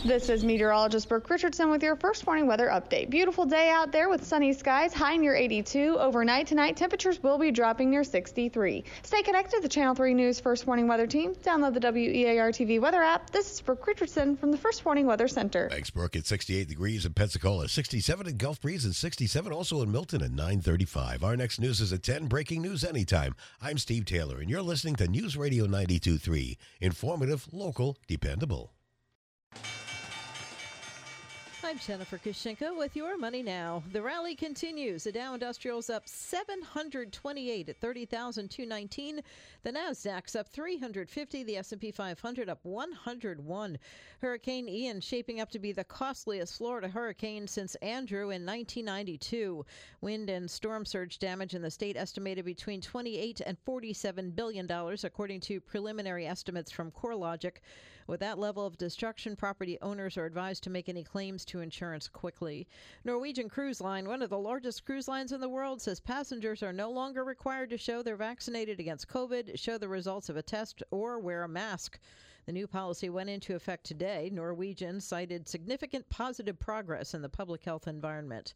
[0.07, 3.11] This is meteorologist Brooke Richardson with your first morning weather update.
[3.11, 5.99] Beautiful day out there with sunny skies, high near 82.
[5.99, 8.85] Overnight tonight, temperatures will be dropping near 63.
[9.03, 11.35] Stay connected to the Channel 3 News First Morning Weather Team.
[11.35, 13.31] Download the WEAR TV weather app.
[13.31, 15.69] This is Brooke Richardson from the First Morning Weather Center.
[15.69, 16.14] Thanks, Brooke.
[16.14, 20.31] It's 68 degrees in Pensacola, 67 in Gulf Breeze, and 67 also in Milton at
[20.31, 21.25] 935.
[21.25, 22.29] Our next news is at 10.
[22.29, 23.35] Breaking news anytime.
[23.61, 26.57] I'm Steve Taylor, and you're listening to News Radio 92.3.
[26.81, 28.73] Informative, local, dependable.
[31.66, 33.83] I'm Jennifer Kushinka with your money now.
[33.90, 35.02] The rally continues.
[35.02, 39.20] The Dow Industrials up 728 at 30,219.
[39.64, 41.42] The Nasdaq's up 350.
[41.42, 43.79] The S&P 500 up 101.
[44.22, 49.66] Hurricane Ian shaping up to be the costliest Florida hurricane since Andrew in 1992.
[50.02, 55.02] Wind and storm surge damage in the state estimated between 28 and 47 billion dollars,
[55.02, 57.57] according to preliminary estimates from CoreLogic.
[58.07, 62.07] With that level of destruction, property owners are advised to make any claims to insurance
[62.09, 62.69] quickly.
[63.05, 66.73] Norwegian Cruise Line, one of the largest cruise lines in the world, says passengers are
[66.73, 70.85] no longer required to show they're vaccinated against COVID, show the results of a test,
[70.92, 71.99] or wear a mask.
[72.47, 74.31] The new policy went into effect today.
[74.33, 78.55] Norwegian cited significant positive progress in the public health environment.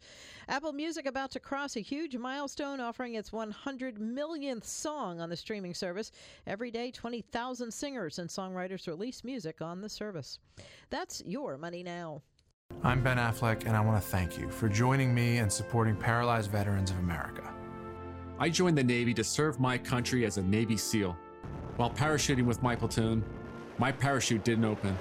[0.49, 5.37] Apple Music about to cross a huge milestone, offering its 100 millionth song on the
[5.37, 6.13] streaming service.
[6.47, 10.39] Every day, 20,000 singers and songwriters release music on the service.
[10.91, 12.23] That's your money now.
[12.85, 16.53] I'm Ben Affleck, and I want to thank you for joining me and supporting Paralyzed
[16.53, 17.53] Veterans of America.
[18.39, 21.17] I joined the Navy to serve my country as a Navy SEAL.
[21.75, 23.25] While parachuting with my platoon,
[23.81, 24.95] my parachute didn't open.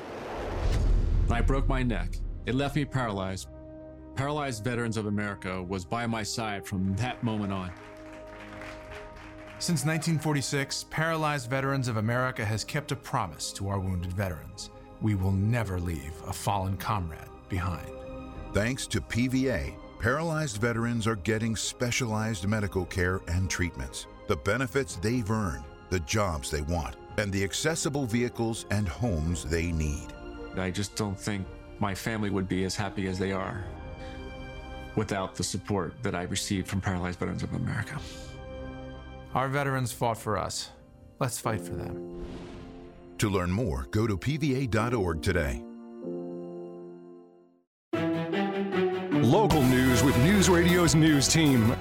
[1.24, 2.16] And I broke my neck.
[2.46, 3.50] It left me paralyzed.
[4.16, 7.72] Paralyzed Veterans of America was by my side from that moment on.
[9.60, 14.70] Since 1946, Paralyzed Veterans of America has kept a promise to our wounded veterans.
[15.02, 17.92] We will never leave a fallen comrade behind.
[18.54, 25.30] Thanks to PVA, paralyzed veterans are getting specialized medical care and treatments, the benefits they've
[25.30, 30.08] earned, the jobs they want, and the accessible vehicles and homes they need.
[30.58, 31.46] I just don't think
[31.80, 33.64] my family would be as happy as they are
[34.96, 38.00] without the support that I received from Paralyzed Veterans of America.
[39.36, 40.70] Our veterans fought for us.
[41.20, 42.26] Let's fight for them.
[43.20, 45.64] To learn more, go to pva.org today.
[49.22, 51.76] Local news with News Radio's news team.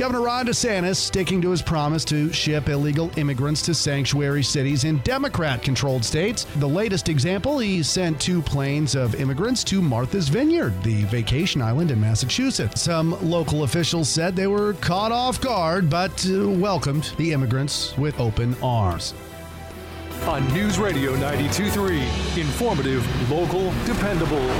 [0.00, 4.96] Governor Ron DeSantis sticking to his promise to ship illegal immigrants to sanctuary cities in
[5.00, 6.46] Democrat controlled states.
[6.56, 11.90] The latest example, he sent two planes of immigrants to Martha's Vineyard, the vacation island
[11.90, 12.80] in Massachusetts.
[12.80, 18.18] Some local officials said they were caught off guard, but uh, welcomed the immigrants with
[18.18, 19.12] open arms.
[20.22, 24.50] On News Radio 92.3, informative, local, dependable.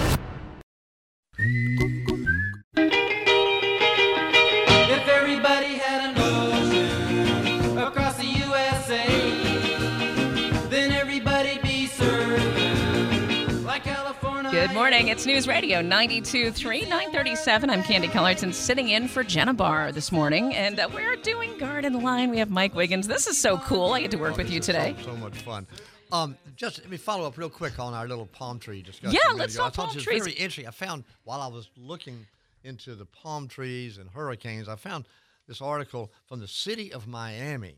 [14.90, 15.07] Morning.
[15.07, 17.70] It's News Radio 92.3, 937.
[17.70, 22.03] I'm Candy Cullerton sitting in for Jenna Barr this morning, and uh, we're doing Garden
[22.03, 22.29] line.
[22.29, 23.07] We have Mike Wiggins.
[23.07, 23.92] This is so cool.
[23.92, 24.96] I get to work with you today.
[24.98, 25.68] So, so much fun.
[26.11, 29.16] Um, just let me follow up real quick on our little palm tree discussion.
[29.24, 29.62] Yeah, let's ago.
[29.62, 30.24] Talk palm trees.
[30.24, 30.66] very interesting.
[30.66, 32.26] I found while I was looking
[32.64, 35.07] into the palm trees and hurricanes, I found
[35.46, 37.76] this article from the city of Miami.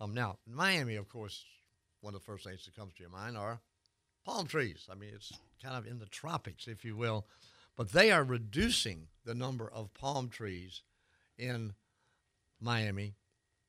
[0.00, 1.44] Um, now, Miami, of course,
[2.02, 3.58] one of the first things that comes to your mind are
[4.26, 4.88] palm trees.
[4.90, 7.26] I mean, it's kind of in the tropics, if you will,
[7.76, 10.82] but they are reducing the number of palm trees
[11.38, 11.72] in
[12.60, 13.14] Miami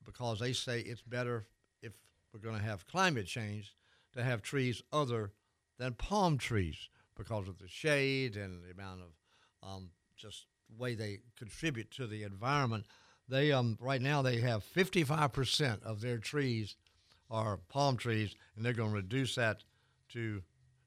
[0.04, 1.46] because they say it's better
[1.82, 1.94] if
[2.34, 3.76] we're going to have climate change
[4.16, 5.32] to have trees other
[5.78, 10.46] than palm trees because of the shade and the amount of um, just
[10.78, 12.86] way they contribute to the environment.
[13.30, 16.76] They um, right now they have 55% of their trees
[17.30, 19.64] are palm trees, and they're going to reduce that
[20.10, 20.42] to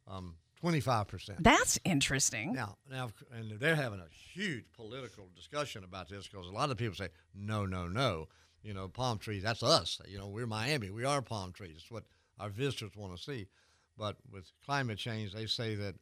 [0.06, 1.36] um, 25%.
[1.38, 2.52] That's interesting.
[2.52, 6.76] Now, now, and they're having a huge political discussion about this because a lot of
[6.76, 8.28] people say, no, no, no.
[8.62, 10.00] You know, palm trees, that's us.
[10.06, 10.90] You know, we're Miami.
[10.90, 11.76] We are palm trees.
[11.76, 12.04] It's what
[12.38, 13.46] our visitors want to see.
[13.96, 15.94] But with climate change, they say that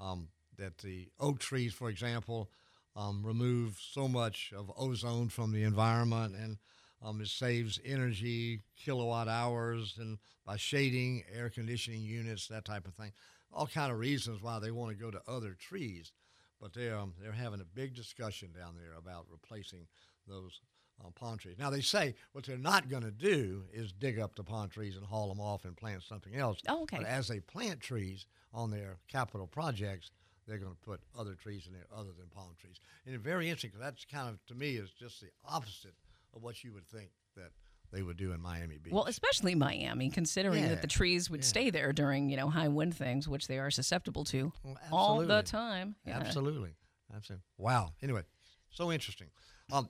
[0.00, 0.28] um,
[0.58, 2.50] that the oak trees, for example,
[2.96, 6.58] um, remove so much of ozone from the environment and
[7.02, 12.94] um, it saves energy, kilowatt hours, and by shading, air conditioning units, that type of
[12.94, 13.12] thing.
[13.52, 16.12] All kind of reasons why they want to go to other trees,
[16.60, 19.86] but they're um, they're having a big discussion down there about replacing
[20.28, 20.60] those
[21.04, 21.56] uh, palm trees.
[21.58, 24.96] Now they say what they're not going to do is dig up the palm trees
[24.96, 26.60] and haul them off and plant something else.
[26.68, 26.98] Oh, okay.
[26.98, 30.10] But as they plant trees on their capital projects,
[30.46, 32.80] they're going to put other trees in there other than palm trees.
[33.06, 35.94] And it's very interesting because that's kind of to me is just the opposite
[36.34, 37.50] of what you would think that
[37.92, 38.92] they would do in Miami Beach.
[38.92, 41.46] Well, especially Miami, considering Yeah, that the trees would yeah.
[41.46, 44.52] stay there during you know high wind things, which they are susceptible to
[44.92, 45.96] all the time.
[46.06, 46.18] Yeah.
[46.20, 46.74] Absolutely.
[47.14, 47.42] Absolutely.
[47.58, 47.92] Wow.
[48.02, 48.22] Anyway,
[48.70, 49.26] so interesting.
[49.72, 49.88] Um,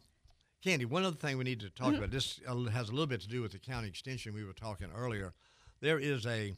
[0.65, 1.97] Candy, one other thing we need to talk Mm-hmm.
[1.97, 2.11] about.
[2.11, 4.89] This uh, has a little bit to do with the county extension we were talking
[4.95, 5.35] earlier.
[5.81, 6.55] There is a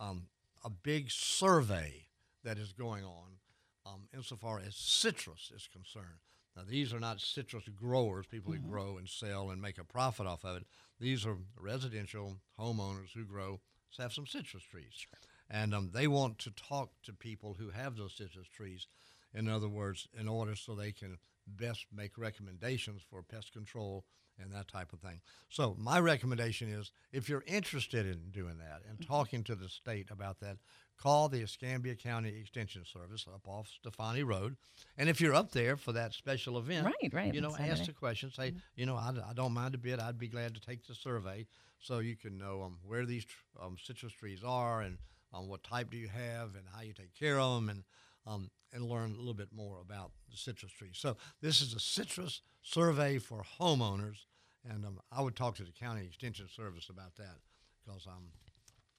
[0.00, 0.26] um,
[0.64, 2.06] a big survey
[2.42, 3.38] that is going on
[3.86, 6.20] um, insofar as citrus is concerned.
[6.56, 8.64] Now, these are not citrus growers, people Mm-hmm.
[8.64, 10.66] who grow and sell and make a profit off of it.
[11.00, 13.60] These are residential homeowners who grow,
[13.98, 15.06] have some citrus trees.
[15.50, 18.86] And um, they want to talk to people who have those citrus trees,
[19.34, 24.04] in other words, in order so they can best make recommendations for pest control
[24.40, 25.20] and that type of thing.
[25.48, 30.10] So, my recommendation is if you're interested in doing that and talking to the state
[30.10, 30.58] about that,
[31.00, 34.56] call the Escambia County Extension Service up off Stefani Road.
[34.96, 37.92] And if you're up there for that special event, Right, right, you know, ask the
[37.92, 40.00] question, say, you know, I, I don't mind a bit.
[40.00, 41.46] I'd be glad to take the survey
[41.78, 44.98] so you can know um, where these tr- um, citrus trees are and
[45.32, 47.84] um, what type do you have and how you take care of them and
[48.26, 50.96] um, and learn a little bit more about the citrus trees.
[50.96, 54.26] So this is a citrus survey for homeowners,
[54.68, 57.38] and um, I would talk to the county extension service about that
[57.84, 58.24] because um,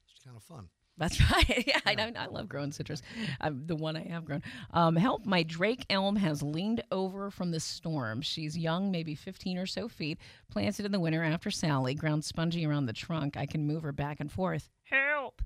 [0.07, 0.69] it's kind of fun.
[0.97, 1.63] That's right.
[1.67, 2.13] Yeah, I.
[2.15, 3.01] I love growing citrus.
[3.41, 4.43] Um, the one I have grown.
[4.73, 5.25] Um, help!
[5.25, 8.21] My Drake elm has leaned over from the storm.
[8.21, 10.19] She's young, maybe 15 or so feet.
[10.49, 11.95] Planted in the winter after Sally.
[11.95, 13.35] Ground spongy around the trunk.
[13.35, 14.69] I can move her back and forth.
[14.83, 15.41] Help!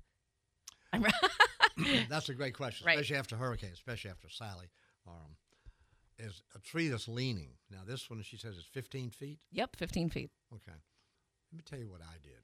[0.93, 1.03] I'm
[2.09, 2.95] that's a great question, Right.
[2.97, 4.69] especially after hurricane, especially after Sally.
[5.07, 5.37] Um,
[6.17, 7.51] is a tree that's leaning.
[7.71, 9.39] Now this one, she says, is 15 feet.
[9.51, 10.31] Yep, 15 feet.
[10.53, 10.73] Okay.
[11.51, 12.41] Let me tell you what I did.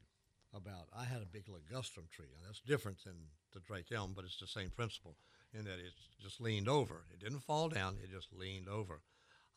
[0.54, 2.28] About I had a big ligustrum tree.
[2.34, 3.16] Now that's different than
[3.52, 5.18] the Drake elm, but it's the same principle
[5.54, 7.04] in that it just leaned over.
[7.12, 7.98] It didn't fall down.
[8.02, 9.02] It just leaned over.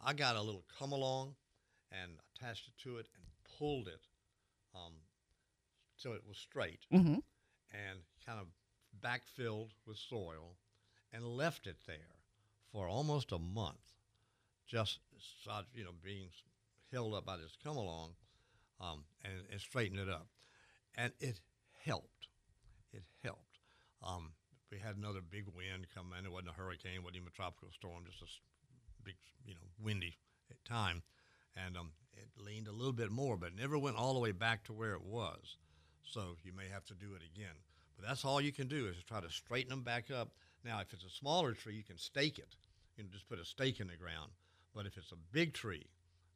[0.00, 1.36] I got a little come along
[1.92, 3.24] and attached it to it and
[3.58, 4.00] pulled it
[4.74, 4.94] um,
[5.96, 7.22] so it was straight Mhm.
[7.70, 8.48] and kind of
[9.02, 10.56] backfilled with soil
[11.12, 12.16] and left it there
[12.72, 13.94] for almost a month,
[14.66, 14.98] just
[15.74, 16.28] you know being
[16.92, 18.10] held up by this come along
[18.80, 20.28] um, and, and straighten it up,
[20.96, 21.40] and it
[21.84, 22.28] helped.
[22.92, 23.58] It helped.
[24.02, 24.32] Um,
[24.70, 26.26] we had another big wind come in.
[26.26, 30.16] It wasn't a hurricane, wasn't even a tropical storm, just a big, you know, windy
[30.64, 31.02] time,
[31.56, 34.64] and um, it leaned a little bit more, but never went all the way back
[34.64, 35.56] to where it was.
[36.02, 37.54] So you may have to do it again.
[37.98, 40.28] But that's all you can do is try to straighten them back up.
[40.64, 42.54] Now, if it's a smaller tree, you can stake it.
[42.96, 44.30] You can just put a stake in the ground.
[44.74, 45.86] But if it's a big tree,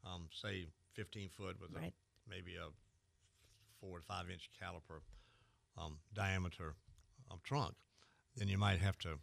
[0.04, 1.92] um, say 15 foot with Right.
[1.92, 2.66] a, maybe a
[3.80, 5.00] four to five inch caliper
[5.78, 6.74] um, diameter
[7.30, 7.74] um, trunk,
[8.36, 9.18] then you might have to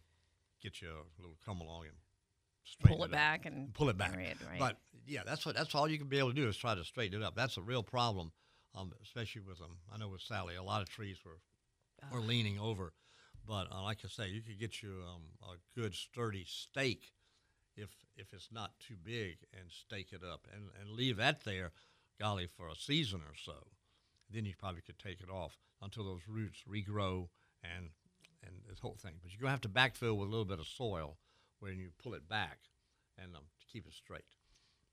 [0.62, 1.96] get you a little come along and
[2.64, 3.12] straighten Pull it up.
[3.12, 4.14] back and pull it back.
[4.16, 4.58] Right, right.
[4.58, 6.84] But yeah, that's what that's all you can be able to do is try to
[6.84, 7.34] straighten it up.
[7.34, 8.32] That's a real problem,
[8.74, 9.78] um, especially with them.
[9.92, 11.38] I know with Sally, a lot of trees were
[12.12, 12.92] were leaning over,
[13.46, 17.12] but uh, like I say, you could get you um, a good sturdy stake
[17.76, 21.72] if if it's not too big and stake it up and, and leave that there,
[22.18, 23.66] golly, for a season or so.
[24.30, 27.28] Then you probably could take it off until those roots regrow
[27.62, 27.90] and
[28.44, 29.14] and this whole thing.
[29.22, 31.16] But you're gonna have to backfill with a little bit of soil
[31.60, 32.58] when you pull it back
[33.18, 34.24] and um, to keep it straight.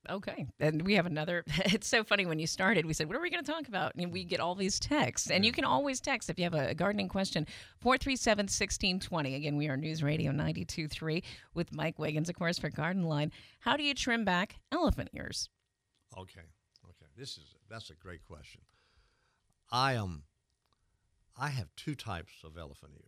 [0.09, 0.47] Okay.
[0.59, 1.43] And we have another.
[1.65, 3.93] It's so funny when you started, we said, What are we going to talk about?
[3.95, 5.29] And we get all these texts.
[5.29, 7.45] And you can always text if you have a gardening question
[7.81, 9.35] 437 1620.
[9.35, 13.31] Again, we are News Radio 923 with Mike Wiggins, of course, for Garden Line.
[13.59, 15.49] How do you trim back elephant ears?
[16.17, 16.41] Okay,
[16.85, 17.11] okay.
[17.17, 18.61] This is that's a great question.
[19.71, 20.23] I um,
[21.37, 23.03] I have two types of elephant ears.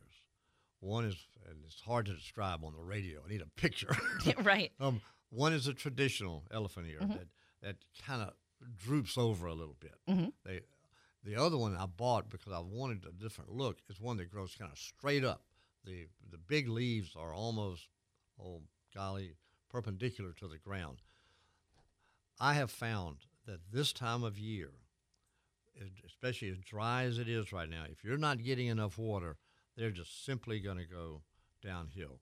[0.82, 1.17] One is,
[1.49, 3.21] and it's hard to describe on the radio.
[3.25, 3.95] I need a picture.
[4.43, 4.71] right.
[4.80, 7.13] Um, one is a traditional elephant ear Mhm.
[7.18, 7.28] that
[7.62, 8.34] that kind of
[8.78, 9.96] droops over a little bit.
[10.08, 10.34] Mhm.
[10.44, 10.62] They,
[11.24, 14.56] the other one I bought because I wanted a different look is one that grows
[14.56, 15.46] kind of straight up.
[15.84, 17.88] The the big leaves are almost,
[18.39, 18.63] oh
[18.94, 19.36] golly,
[19.70, 21.02] perpendicular to the ground.
[22.39, 24.72] I have found that this time of year,
[26.06, 29.38] especially as dry as it is right now, if you're not getting enough water,
[29.76, 31.24] they're just simply going to go
[31.62, 32.22] downhill.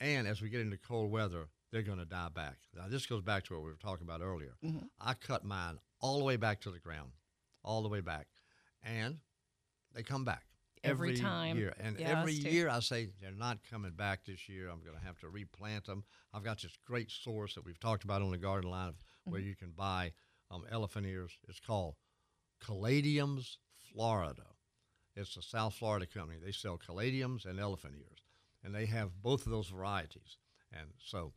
[0.00, 2.56] And as we get into cold weather, they're going to die back.
[2.74, 4.56] Now, this goes back to what we were talking about earlier.
[4.64, 4.88] Mhm.
[5.00, 7.12] I cut mine all the way back to the ground,
[7.62, 8.28] all the way back,
[8.82, 9.20] and
[9.92, 10.44] they come back
[10.84, 11.56] Every time.
[11.58, 11.74] year.
[11.78, 14.68] And Yeah, every year I say they're not coming back this year.
[14.68, 16.04] I'm going to have to replant them.
[16.32, 19.48] I've got this great source that we've talked about on the garden line where Mm-hmm.
[19.48, 20.12] you can buy
[20.50, 21.36] um, elephant ears.
[21.48, 21.96] It's called
[22.60, 23.56] Caladiums
[23.92, 24.46] Florida.
[25.16, 26.38] It's a South Florida company.
[26.38, 28.22] They sell caladiums and elephant ears,
[28.62, 30.36] and they have both of those varieties.
[30.72, 31.34] And so,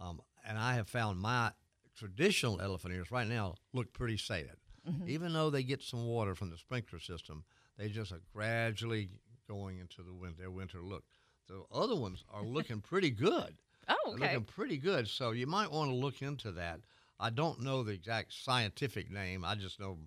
[0.00, 1.52] um, and I have found my
[1.96, 4.56] traditional elephant ears right now look pretty sad.
[4.88, 5.08] Mhm.
[5.08, 7.44] Even though they get some water from the sprinkler system,
[7.76, 9.10] they just are gradually
[9.46, 11.04] going into the win- their winter look.
[11.48, 13.58] The other ones are looking pretty good.
[13.88, 14.22] Oh, They're okay.
[14.34, 15.08] looking pretty good.
[15.08, 16.80] So you might want to look into that.
[17.18, 19.44] I don't know the exact scientific name.
[19.44, 19.98] I just know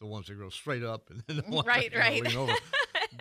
[0.00, 2.36] the ones that grow straight up and then the ones Right, that right.
[2.36, 2.52] over.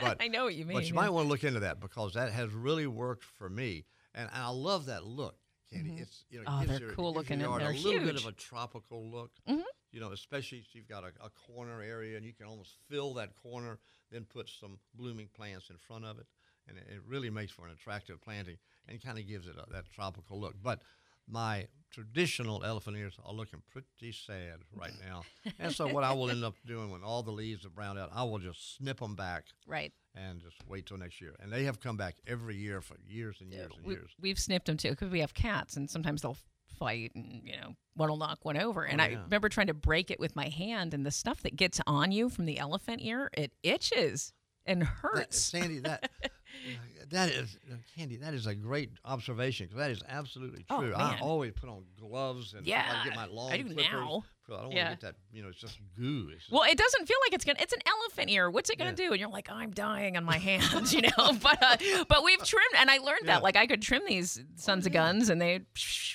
[0.01, 0.77] But I know what you mean.
[0.77, 3.85] But you might want to look into that because that has really worked for me,
[4.13, 5.37] and, and I love that look,
[5.75, 5.91] Candy.
[5.91, 6.01] Mhm.
[6.01, 8.25] It's you know, Oh, gives they're your- cool looking yard they're a little bit of
[8.25, 9.31] a tropical look.
[9.47, 9.63] Mhm.
[9.91, 13.13] You know, especially if you've got a, a corner area and you can almost fill
[13.15, 13.79] that corner,
[14.11, 16.27] then put some blooming plants in front of it,
[16.67, 18.57] and it, it really makes for an attractive planting
[18.87, 20.55] and kind of gives it a, that tropical look.
[20.61, 20.81] But
[21.27, 25.23] my traditional elephant ears are looking pretty sad right now.
[25.59, 28.09] and so what I will end up doing when all the leaves have browned out,
[28.13, 29.45] I will just snip them back.
[29.65, 29.93] Right.
[30.13, 31.35] And just wait till next year.
[31.41, 34.11] And they have come back every year for years and years and we, years.
[34.19, 36.37] We've snipped them too because we have cats, and sometimes they'll
[36.79, 38.83] fight, and you know, one will knock one over.
[38.83, 39.23] and oh, I Oh, yeah.
[39.23, 42.29] remember trying to break it with my hand, and the stuff that gets on you
[42.29, 44.33] from the elephant ear, it itches
[44.65, 45.39] and That- hurts.
[45.39, 46.09] Sandy, that
[47.11, 48.17] that is uh, Candy.
[48.17, 50.93] That is a great observation because that is absolutely Oh, true.
[50.93, 53.85] I always put on gloves and Yeah, to get my long I do clippers.
[53.91, 54.23] now.
[54.47, 54.89] I don't Yeah.
[54.89, 55.15] want to get that.
[55.35, 56.29] You know, it's just goo.
[56.33, 57.59] It's Well, it doesn't feel like it's gonna.
[57.61, 58.49] It's an elephant ear.
[58.49, 59.11] What's it gonna do?
[59.11, 61.33] And you're like, I'm dying on my hands, you know.
[61.41, 63.35] but uh, but we've trimmed, and I learned Yeah.
[63.35, 65.61] that like I could trim these sons of guns, and they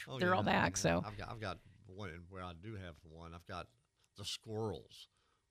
[0.08, 0.76] Oh, they're yeah, all back.
[0.76, 3.34] So I've got I've got one where I do have one.
[3.34, 3.66] I've got
[4.16, 5.08] the squirrels.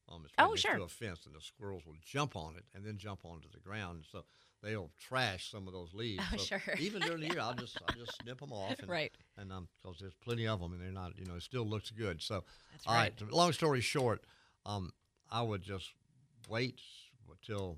[0.08, 0.76] Um, it's Oh, right sure.
[0.78, 3.60] To a fence, and the squirrels will jump on it and then jump onto the
[3.60, 4.06] ground.
[4.12, 4.24] So
[4.62, 6.24] they'll trash some of those leaves.
[6.34, 6.76] Oh, so sure.
[6.80, 8.76] Even during the year, I'll just I'll just snip them off.
[8.80, 9.12] And, Right.
[9.38, 11.92] And um, because there's plenty of them, and they're not, you know, it still looks
[11.92, 12.22] good.
[12.22, 13.14] So, That's all right.
[13.22, 13.32] right.
[13.32, 14.22] Long story short,
[14.66, 14.92] um,
[15.32, 15.90] I would just
[16.50, 16.82] wait
[17.30, 17.78] until,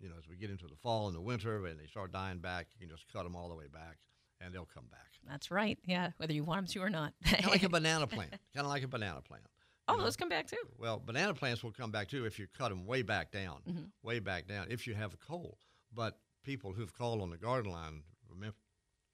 [0.00, 2.38] you know, as we get into the fall and the winter, and they start dying
[2.38, 3.96] back, you can just cut them all the way back,
[4.40, 5.00] and they'll come back.
[5.28, 5.78] that's right.
[5.86, 7.12] Yeah, whether you want them to or not.
[7.24, 8.30] kind of like a banana plant.
[8.54, 9.44] Kind of like a banana plant.
[9.88, 10.02] oh, know?
[10.04, 10.56] those come back too.
[10.78, 13.86] Well, banana plants will come back too if you cut them way back down, Mhm.
[14.02, 14.66] way back down.
[14.70, 15.58] If you have a coal,
[15.94, 18.56] but people who've called on the garden line remember,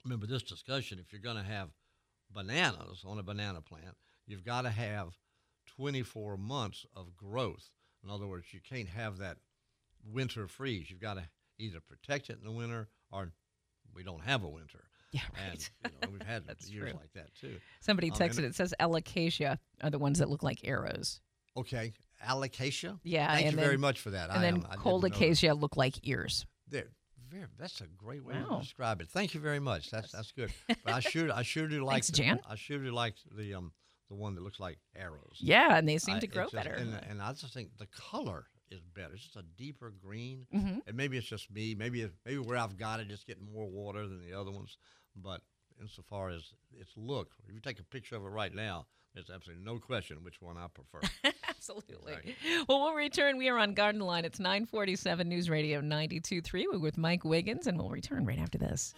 [0.04, 0.98] remember this discussion.
[0.98, 1.70] If you're going to have
[2.32, 3.96] bananas on a banana plant,
[4.26, 5.16] you've got to have
[5.76, 7.70] 24 months of growth.
[8.02, 9.38] In other words, you can't have that
[10.12, 10.90] winter freeze.
[10.90, 11.24] You've got to
[11.58, 13.32] either protect it in the winter or
[13.94, 14.84] we don't have a winter.
[15.12, 16.98] Yeah, And you know, we've had years true.
[17.00, 17.56] like that too.
[17.80, 18.40] Somebody Um, texted.
[18.40, 21.20] It says alocasia are the ones that look like arrows.
[21.56, 21.92] Okay,
[22.26, 22.98] alocasia.
[23.04, 24.30] Yeah, Thank you then- very much for that.
[24.30, 26.46] And I then am, colocasia look like ears.
[26.74, 26.88] There,
[27.30, 28.56] very, that's a great way Wow.
[28.56, 29.08] to describe it.
[29.08, 29.90] Thank you very much.
[29.90, 30.52] That's that's good.
[30.68, 32.40] But I sure I sure do like Thanks, the, Jan.
[32.48, 33.72] I sure do like the um
[34.10, 35.38] the one that looks like arrows.
[35.38, 36.74] Yeah, and they seem I- to grow just- better.
[36.74, 39.14] And, and I just think the color is better.
[39.14, 40.46] It's just a deeper green.
[40.54, 40.80] Mhm.
[40.86, 41.74] And maybe it's just me.
[41.74, 44.76] Maybe maybe where I've got it, it's getting more water than the other ones.
[45.16, 45.40] But
[45.80, 49.64] insofar as its look, if you take a picture of it right now, there's absolutely
[49.64, 51.00] no question which one I prefer.
[51.66, 52.36] Absolutely.
[52.68, 53.38] Well, we'll return.
[53.38, 54.26] We are on Garden Line.
[54.26, 56.64] It's 947 News Radio 92.3.
[56.70, 58.92] We're with Mike Wiggins, and we'll return right after this.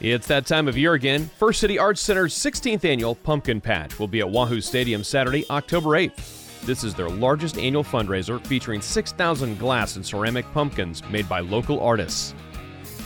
[0.00, 1.30] It's that time of year again.
[1.38, 5.90] First City Arts Center's 16th annual Pumpkin Patch will be at Wahoo Stadium Saturday, October
[5.90, 6.62] 8th.
[6.62, 11.78] This is their largest annual fundraiser featuring 6,000 glass and ceramic pumpkins made by local
[11.78, 12.34] artists.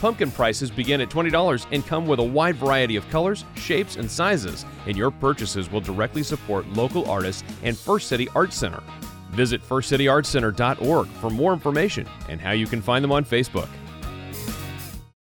[0.01, 4.11] Pumpkin prices begin at $20 and come with a wide variety of colors, shapes, and
[4.11, 8.83] sizes, and your purchases will directly support local artists and First City Art Center.
[9.31, 13.69] Visit firstcityartscenter.org for more information and how you can find them on Facebook.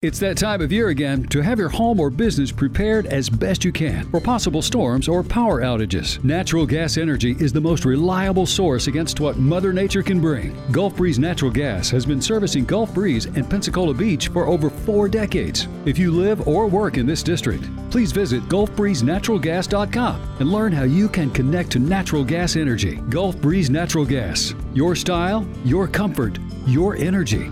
[0.05, 3.65] It's that time of year again to have your home or business prepared as best
[3.65, 6.23] you can for possible storms or power outages.
[6.23, 10.55] Natural gas energy is the most reliable source against what Mother Nature can bring.
[10.73, 15.09] Gulf Breeze Natural Gas has been servicing Gulf Breeze and Pensacola Beach for over four
[15.09, 15.69] decades.
[15.87, 21.09] If you live or work in this district, please visit GulfBreezeNaturalGas.com and learn how you
[21.09, 22.97] can connect to natural gas energy.
[23.09, 24.55] Gulf Breeze Natural Gas.
[24.75, 27.51] Your style, your comfort, your energy.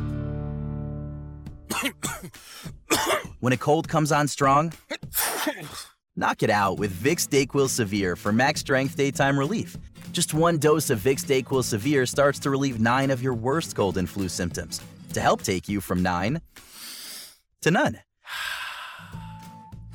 [3.43, 4.72] When a cold comes on strong,
[6.14, 9.76] knock it out with Vicks Dayquil Severe for max strength daytime relief.
[10.12, 13.99] Just one dose of Vicks Dayquil Severe starts to relieve nine of your worst cold
[13.99, 14.80] and flu symptoms
[15.12, 16.40] to help take you from nine
[17.62, 17.99] to none.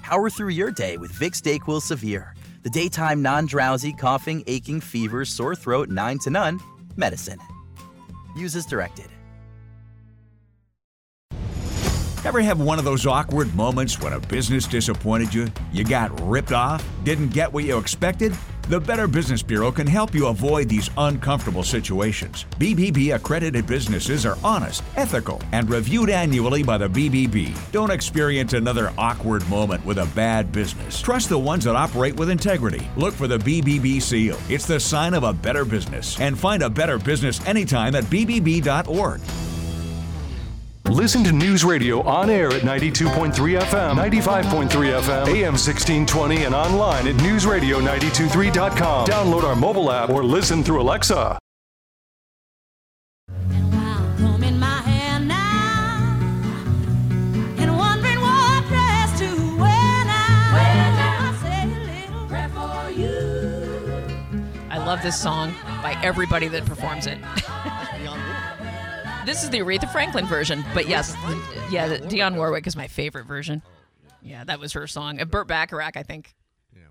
[0.04, 5.56] Power through your day with Vicks Dayquil Severe, the daytime non-drowsy, coughing, aching, fever, sore
[5.56, 6.60] throat, nine to none
[6.98, 7.40] medicine.
[8.36, 9.08] Use as directed.
[12.28, 15.48] Ever have one of those awkward moments when a business disappointed you?
[15.72, 16.86] You got ripped off?
[17.06, 18.36] Didn't get what you expected?
[18.64, 22.46] The Better Business Bureau can help you avoid these uncomfortable situations.
[22.60, 27.58] BBB accredited businesses are honest, ethical, and reviewed annually by the BBB.
[27.72, 31.00] Don't experience another awkward moment with a bad business.
[31.00, 32.86] Trust the ones that operate with integrity.
[32.98, 34.38] Look for the BBB seal.
[34.50, 36.20] It's the sign of a better business.
[36.20, 39.22] And find a better business anytime at BBB.org.
[40.90, 47.08] Listen to News Radio on air at 92.3 FM, 95.3 FM, AM 1620, and online
[47.08, 49.06] at newsradio923.com.
[49.06, 51.38] Download our mobile app or listen through Alexa.
[64.70, 67.18] I love this song by everybody that performs it.
[69.28, 71.14] this is the Aretha Franklin version, but yes,
[71.70, 73.62] yeah, the Dionne Warwick is my favorite version.
[74.22, 75.20] Yeah, that was her song.
[75.20, 76.34] Uh, Burt Bacharach, I think.
[76.74, 76.82] Yeah.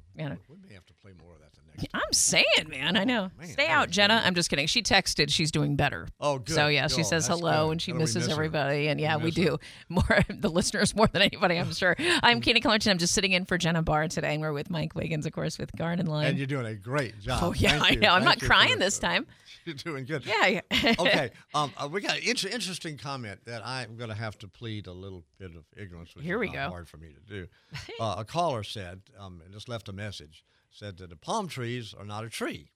[0.49, 1.36] We may have to play more
[1.77, 2.07] of that the next.
[2.07, 3.31] I'm saying, man, I know.
[3.45, 4.23] Stay out, Jenna.
[4.25, 4.67] I'm just kidding.
[4.67, 6.09] She texted she's doing better.
[6.21, 6.55] Oh, good.
[6.55, 7.73] So yeah, she Oh, says hello good.
[7.73, 8.33] and she Oh, misses miss her.
[8.33, 8.89] everybody.
[8.89, 9.43] And yeah, We we, miss her.
[9.45, 9.59] do
[9.89, 11.97] more the listeners more than anybody, I'm sure.
[11.99, 12.91] I'm Katie Cullerton.
[12.93, 15.59] I'm just sitting in for Jenna Barr today, and we're with Mike Wiggins, of course,
[15.59, 16.27] with Garden Line.
[16.29, 17.41] And you're doing a great job.
[17.43, 18.01] Oh yeah, Thank I you.
[18.01, 18.09] know.
[18.11, 19.27] I'm Thank not crying this time.
[19.65, 20.25] You're doing good.
[20.25, 20.95] Yeah, yeah.
[21.01, 21.31] okay.
[21.53, 24.87] Um, uh, we got an inter- interesting comment that I'm going to have to plead
[24.87, 26.69] a little bit of ignorance, which Here we go.
[26.69, 27.49] hard for me to do.
[27.99, 30.45] Uh, a caller said, um, and just left a message,
[30.77, 32.71] said that the palm trees are not a tree;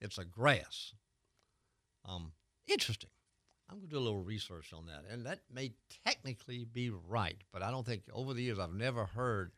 [0.00, 0.94] it's a grass.
[2.04, 2.32] Um,
[2.66, 3.10] interesting.
[3.68, 5.72] I'm going to do a little research on that, and that may
[6.04, 9.50] technically be right, but I don't think over the years I've never heard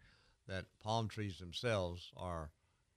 [0.47, 2.51] that palm trees themselves are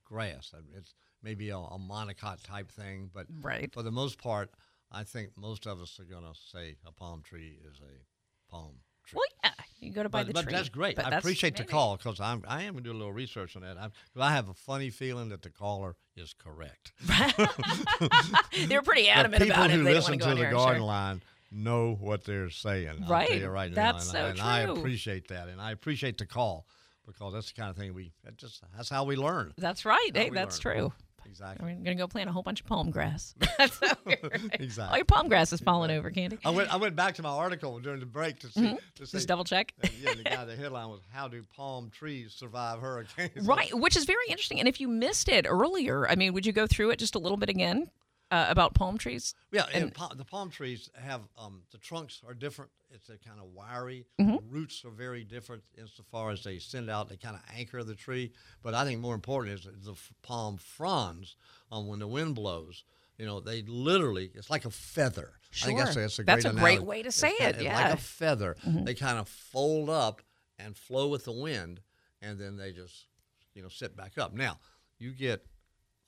[0.06, 0.54] grass.
[0.74, 3.74] It's maybe a, a monocot type thing, but Right.
[3.74, 4.52] for the most part,
[4.90, 8.76] I think most of us are going to say a palm tree is a palm
[9.06, 9.18] tree.
[9.18, 10.54] Well, yeah, you go to buy But, the but tree.
[10.54, 10.96] that's great.
[10.96, 13.12] But I that's appreciate the call because I'm I am going to do a little
[13.14, 13.78] research on that.
[13.78, 16.94] I, 'cause I have a funny feeling that the caller is correct.
[18.68, 19.74] They're pretty adamant people about it.
[19.76, 20.86] who They listen to the air, garden sure.
[20.88, 21.22] line
[21.52, 23.06] know what they're saying.
[23.10, 23.46] Right.
[23.46, 24.12] right That's now.
[24.14, 26.66] so and, and I appreciate that, and I appreciate the call
[27.06, 29.54] because that's the kind of thing we that just that's how we learn.
[29.58, 30.12] That's right.
[30.16, 30.76] How Hey, that's learn.
[30.76, 30.94] true.
[31.32, 31.74] Exactly.
[31.74, 33.34] We're gonna go plant a whole bunch of palm grass.
[34.06, 34.20] We're-
[34.54, 34.92] Exactly.
[34.92, 36.38] All your palm grass is falling over, Candy.
[36.44, 38.80] I went I went back to my article during the break to see Mhm.
[38.96, 39.74] to see, Just double check.
[40.02, 43.32] yeah, the guy the headline was how do palm trees survive hurricanes?
[43.48, 44.60] Right, which is very interesting.
[44.60, 47.20] And if you missed it earlier, I mean, would you go through it just a
[47.20, 47.90] little bit again
[48.32, 49.36] uh, about palm trees?
[49.52, 52.72] Yeah, and, And- pa- the palm trees have um, the trunks are different.
[52.90, 54.06] It's a kind of wiry.
[54.20, 54.38] Mhm.
[54.40, 57.08] The roots are very different insofar as they send out.
[57.10, 58.34] They kind of anchor the tree.
[58.64, 61.36] But I think more important is the f- palm fronds.
[61.72, 62.84] Um, when the wind blows,
[63.18, 65.34] you know, they literally it's like a feather.
[65.62, 66.04] I think that's, Sure.
[66.04, 67.76] that's a That's great a great way to It's say kinda- it, it's yeah.
[67.86, 68.56] like a feather.
[68.66, 68.86] Mhm.
[68.86, 70.22] They kind of fold up
[70.58, 71.82] and flow with the wind,
[72.22, 73.08] and then they just
[73.54, 74.34] you know sit back up.
[74.34, 74.60] Now
[74.98, 75.46] you get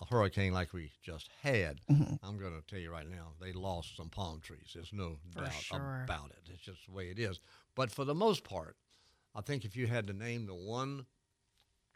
[0.03, 2.15] a hurricane like we just had, Mm-hmm.
[2.25, 4.71] I'm going to tell you right now, they lost some palm trees.
[4.73, 6.01] There's no For doubt sure.
[6.05, 6.49] about it.
[6.51, 7.39] It's just the way it is.
[7.75, 8.77] But for the most part,
[9.35, 11.05] I think if you had to name the one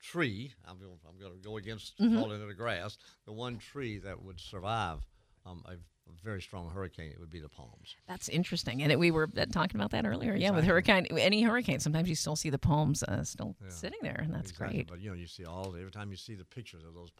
[0.01, 2.13] tree, I'm going, I'm going to go against Mhm.
[2.19, 5.05] calling it a grass, the one tree that would survive
[5.45, 7.95] um, a, a very strong hurricane, it would be the palms.
[8.07, 8.81] That's interesting.
[8.83, 10.35] And it, we were uh, talking about that earlier.
[10.35, 13.69] Yeah, with hurricane, any hurricane, sometimes you still see the palms uh, still Yeah.
[13.69, 14.77] sitting there, and that's Exactly.
[14.77, 14.87] great.
[14.87, 17.11] But you know, you see all every time you see the pictures of those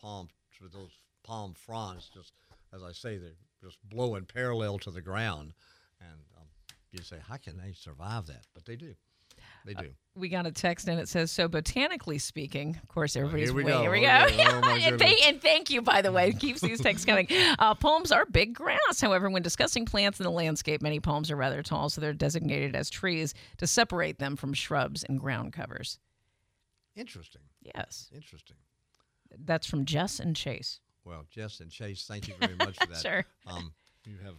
[0.61, 0.91] with those
[1.23, 2.33] palm fronds, just
[2.73, 3.31] as I say, they're
[3.63, 5.53] just blowing parallel to the ground,
[5.99, 6.47] and um,
[6.91, 8.45] you say, how can they survive that?
[8.53, 8.93] But they do.
[9.65, 9.89] They Uh, do.
[10.15, 13.55] We got a text and it says, so botanically speaking, of course, everybody's here.
[13.55, 13.81] we wait, go.
[13.83, 14.67] Here we Oh, go.
[14.67, 16.29] Oh, and, thank, and thank you, by the way.
[16.29, 17.27] It keeps these texts coming.
[17.59, 18.99] Uh, palms are big grass.
[18.99, 22.75] However, when discussing plants in the landscape, many palms are rather tall, so they're designated
[22.75, 25.99] as trees to separate them from shrubs and ground covers.
[26.95, 27.41] Interesting.
[27.61, 28.09] Yes.
[28.13, 28.57] Interesting.
[29.45, 30.79] That's from Jess and Chase.
[31.05, 33.01] Well, Jess and Chase, thank you very much for that.
[33.01, 33.25] Sure.
[33.45, 33.73] Um,
[34.05, 34.35] you have,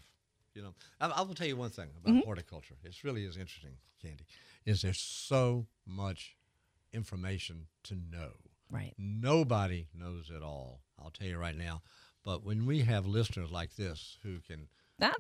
[0.55, 2.25] you know, I, I will tell you one thing about Mhm.
[2.25, 2.75] horticulture.
[2.85, 4.25] It really is interesting, Candy.
[4.67, 6.37] Is there's so much
[6.93, 8.33] information to know.
[8.71, 8.93] Right.
[8.99, 10.81] Nobody knows it all.
[10.99, 11.83] I'll tell you right now.
[12.25, 14.69] But when we have listeners like this who can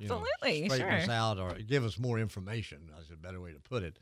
[0.01, 3.53] you know, Absolutely, straighten us out or give us more information, is a better way
[3.53, 3.99] to put it.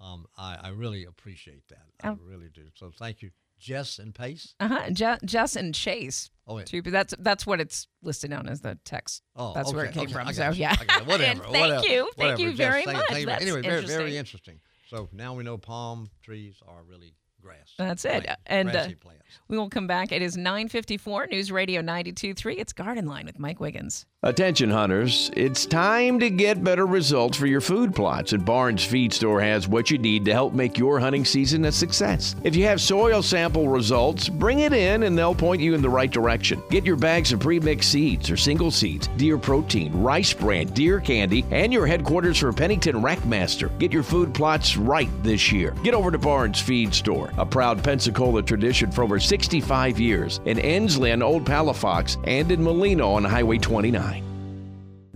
[0.00, 1.86] Um, I, I really appreciate that.
[2.02, 2.18] I Oh.
[2.22, 2.66] really do.
[2.74, 4.54] So thank you, Jess and Pace.
[4.60, 4.90] Uh huh.
[4.90, 6.30] Je- Jess and Chase.
[6.46, 6.80] Oh, yeah.
[6.84, 9.22] That's that's what it's listed on as the text.
[9.34, 10.32] Oh, that's where it came okay, from.
[10.34, 10.76] So you, yeah.
[10.78, 11.06] I got it.
[11.06, 11.42] Whatever.
[11.44, 12.40] thank whatever, you, thank whatever.
[12.42, 13.06] you Just very thank- much.
[13.08, 13.32] thank you.
[13.32, 13.98] Anyway, very, interesting.
[13.98, 14.60] very interesting.
[14.88, 17.74] So now we know palm trees are really grass.
[17.78, 18.26] That's it.
[18.46, 19.22] And uh, plants.
[19.48, 20.12] we will come back.
[20.12, 22.58] It is 954 News Radio 92.3.
[22.58, 24.06] It's Garden Line with Mike Wiggins.
[24.26, 29.12] Attention hunters, it's time to get better results for your food plots, and Barnes Feed
[29.12, 32.34] Store has what you need to help make your hunting season a success.
[32.42, 35.90] If you have soil sample results, bring it in and they'll point you in the
[35.90, 36.62] right direction.
[36.70, 41.44] Get your bags of pre-mixed seeds or single seeds, deer protein, rice bran, deer candy,
[41.50, 43.78] and your headquarters for Pennington Rackmaster.
[43.78, 45.72] Get your food plots right this year.
[45.82, 50.58] Get over to Barnes Feed Store, a proud Pensacola tradition for over 65 years, in
[50.60, 54.13] Ensley on Old Palafox and in Molino on Highway 29.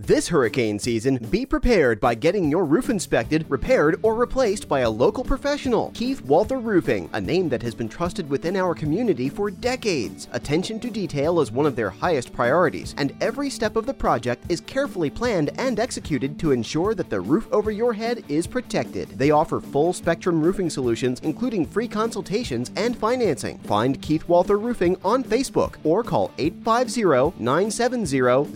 [0.09, 4.89] This hurricane season, be prepared by getting your roof inspected, repaired, or replaced by a
[4.89, 5.91] local professional.
[5.93, 10.27] Keith Walther Roofing, a name that has been trusted within our community for decades.
[10.31, 14.43] Attention to detail is one of their highest priorities, and every step of the project
[14.49, 19.09] is carefully planned and executed to ensure that the roof over your head is protected.
[19.09, 23.59] They offer full spectrum roofing solutions, including free consultations and financing.
[23.59, 28.55] Find Keith Walther Roofing on Facebook or call 850 970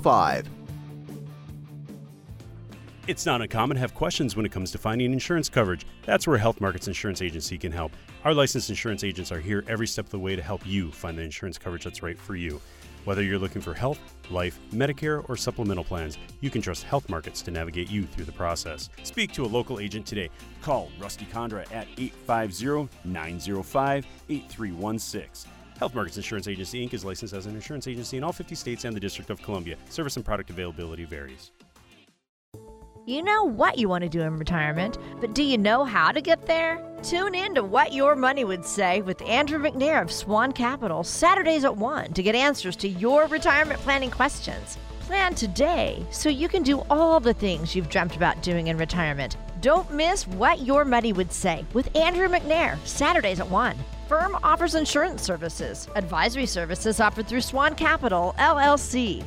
[0.00, 0.23] 0005.
[3.06, 5.84] It's not uncommon to have questions when it comes to finding insurance coverage.
[6.06, 7.92] That's where Health Markets Insurance Agency can help.
[8.24, 11.18] Our licensed insurance agents are here every step of the way to help you find
[11.18, 12.62] the insurance coverage that's right for you.
[13.04, 13.98] Whether you're looking for health,
[14.30, 18.32] life, Medicare, or supplemental plans, you can trust Health Markets to navigate you through the
[18.32, 18.88] process.
[19.02, 20.30] Speak to a local agent today.
[20.62, 25.50] Call Rusty Condra at 850 905 8316.
[25.78, 26.94] Health Markets Insurance Agency Inc.
[26.94, 29.76] is licensed as an insurance agency in all 50 states and the District of Columbia.
[29.90, 31.50] Service and product availability varies.
[33.06, 36.22] You know what you want to do in retirement, but do you know how to
[36.22, 36.82] get there?
[37.02, 41.64] Tune in to What Your Money Would Say with Andrew McNair of Swan Capital Saturdays
[41.64, 44.78] at 1 to get answers to your retirement planning questions.
[45.00, 49.36] Plan today so you can do all the things you've dreamt about doing in retirement.
[49.60, 53.76] Don't miss What Your Money Would Say with Andrew McNair Saturdays at 1.
[54.08, 55.88] Firm offers insurance services.
[55.96, 59.24] Advisory services offered through Swan Capital, LLC.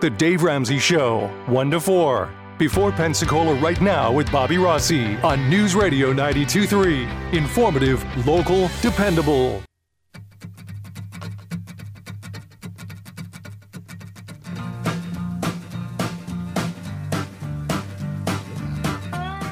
[0.00, 2.30] The Dave Ramsey Show, 1 to 4.
[2.58, 7.08] Before Pensacola right now with Bobby Rossi on News Radio 923.
[7.32, 9.62] Informative, local, dependable.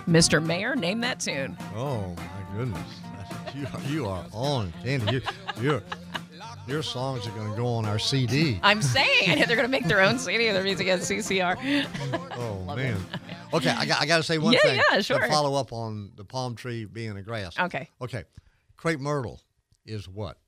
[0.09, 0.43] Mr.
[0.43, 1.57] Mayor, name that tune.
[1.75, 2.89] Oh my goodness,
[3.55, 5.13] you are, you are on, Candy.
[5.13, 5.23] You,
[5.61, 5.83] your
[6.67, 8.59] your songs are going to go on our CD.
[8.63, 11.01] I'm saying, I know they're going to make their own CD of their music at
[11.01, 11.57] CCR.
[12.39, 12.99] Oh man.
[13.53, 14.81] Okay, I got, I got to say one Yeah, thing.
[14.91, 15.19] yeah, sure.
[15.21, 17.59] To follow up on the palm tree being a grass.
[17.59, 17.89] Okay.
[18.01, 18.25] Okay.
[18.77, 19.41] Crepe myrtle
[19.87, 20.39] is what?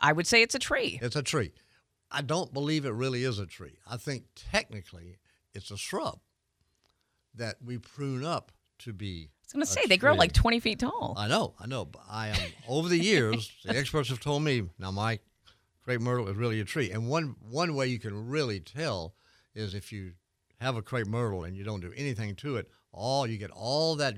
[0.00, 0.98] I would say it's a tree.
[1.02, 1.52] It's a tree.
[2.10, 3.78] I don't believe it really is a tree.
[3.88, 5.18] I think technically
[5.54, 6.18] it's a shrub
[7.34, 8.50] that we prune up
[8.80, 9.28] to be.
[9.30, 11.14] I was going to say, they grow like 20 feet tall.
[11.16, 11.86] I know, I know.
[11.86, 12.36] But I am
[12.68, 13.50] over the years.
[13.64, 15.22] the experts have told me now, Mike,
[15.84, 16.90] crepe myrtle is really a tree.
[16.90, 19.14] And one one way you can really tell
[19.54, 20.12] is if you
[20.60, 23.96] have a crepe myrtle and you don't do anything to it, all you get all
[23.96, 24.16] that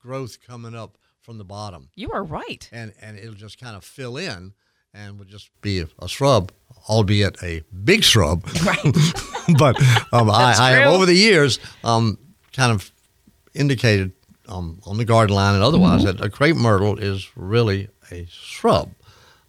[0.00, 1.88] growth coming up from the bottom.
[1.94, 2.68] You are right.
[2.72, 4.54] And and it'll just kind of fill in
[4.92, 6.52] and would just be a, a shrub,
[6.88, 8.44] albeit a big shrub.
[8.64, 8.78] Right.
[9.58, 9.76] but
[10.12, 12.18] um, I, I have over the years um,
[12.52, 12.90] kind of
[13.54, 14.12] indicated
[14.48, 16.18] um, on the garden line and otherwise Mm-hmm.
[16.18, 18.90] that a crepe myrtle is really a shrub.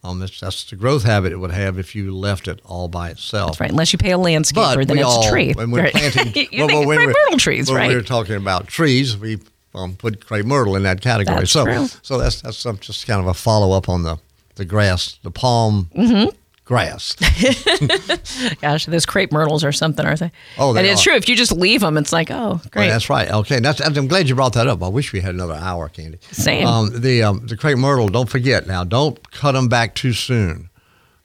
[0.04, 3.10] Um, that's, that's the growth habit it would have if you left it all by
[3.10, 3.52] itself.
[3.54, 3.72] That's right.
[3.72, 5.52] Unless you pay a landscaper, But then it's all, a tree.
[5.54, 5.94] When we're Right.
[5.94, 7.90] planting, you well, think when crepe myrtle trees, when right?
[7.90, 9.40] we're talking about trees, we
[9.74, 11.40] um, put crepe myrtle in that category.
[11.40, 11.88] That's so, true.
[12.04, 14.18] so that's that's some, just kind of a follow up on the
[14.56, 16.34] the grass, the palm Mhm.
[16.66, 17.16] Grass.
[18.62, 20.32] Gosh, those crepe myrtles or something, aren't they?
[20.58, 21.12] Oh, they and it's are.
[21.12, 21.16] true.
[21.16, 22.86] If you just leave them, it's like, oh, great.
[22.86, 23.30] Well, that's right.
[23.32, 24.84] Okay, that's, I'm glad you brought that up.
[24.84, 26.18] I wish we had another hour, Candy.
[26.32, 26.68] Same.
[26.68, 28.08] Um, the um, the crepe myrtle.
[28.10, 28.84] Don't forget now.
[28.84, 30.70] Don't cut them back too soon.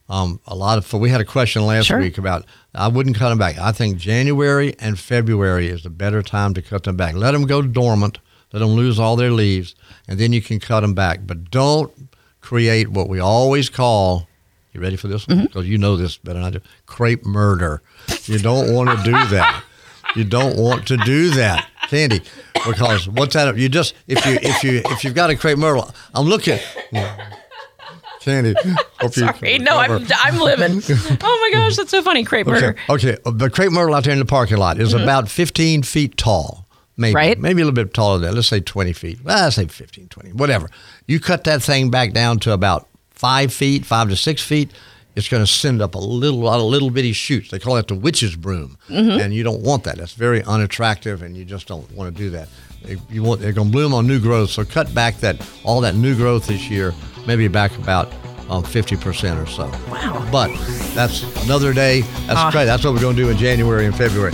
[0.09, 1.99] Um, a lot of we had a question last Sure.
[1.99, 2.45] week about.
[2.75, 3.59] I wouldn't cut them back.
[3.59, 7.15] I think January and February is the better time to cut them back.
[7.15, 8.19] Let them go dormant.
[8.53, 9.77] Let them lose all their leaves,
[10.09, 11.21] and then you can cut them back.
[11.25, 11.93] But don't
[12.41, 14.27] create what we always call.
[14.73, 15.43] You ready for this one?
[15.47, 16.61] Because you know this better than I do.
[16.87, 17.83] Crepe murder.
[18.27, 19.65] You don't want to do that.
[20.17, 22.21] You don't want to do that, Candy,
[22.67, 23.57] because what's that?
[23.57, 26.59] You just if you if you if you've got a crepe myrtle, I'm looking.
[28.21, 28.55] Candy,
[29.01, 30.07] hope you No, I'm.
[30.19, 30.83] I'm living.
[31.23, 32.23] Oh my gosh, that's so funny.
[32.25, 32.77] Crepe murder.
[32.91, 33.31] Okay, okay.
[33.33, 35.03] The crepe myrtle out there in the parking lot is Mhm.
[35.05, 36.67] about 15 feet tall.
[36.99, 37.39] Maybe, Right.
[37.41, 38.35] maybe a little bit taller than that.
[38.35, 39.21] Let's say 20 feet.
[39.25, 40.69] Well, let's say 15, 20, whatever.
[41.07, 42.89] You cut that thing back down to about
[43.21, 44.71] five feet, five to six feet.
[45.17, 47.51] it's going to send up a little lot of little bitty shoots.
[47.51, 49.21] They call that the witch's broom, Mhm.
[49.21, 49.97] and you don't want that.
[49.99, 52.49] That's very unattractive, and you just don't want to do that.
[52.85, 55.81] They, you want they're going to bloom on new growth, so cut back that all
[55.83, 56.95] that new growth this year,
[57.27, 58.07] maybe back about
[58.49, 59.65] um, 50% or so.
[59.91, 60.29] Wow.
[60.33, 60.51] But
[60.95, 62.01] that's another day.
[62.27, 62.51] That's Ah.
[62.53, 62.65] great.
[62.67, 64.33] That's what we're going to do in January and February.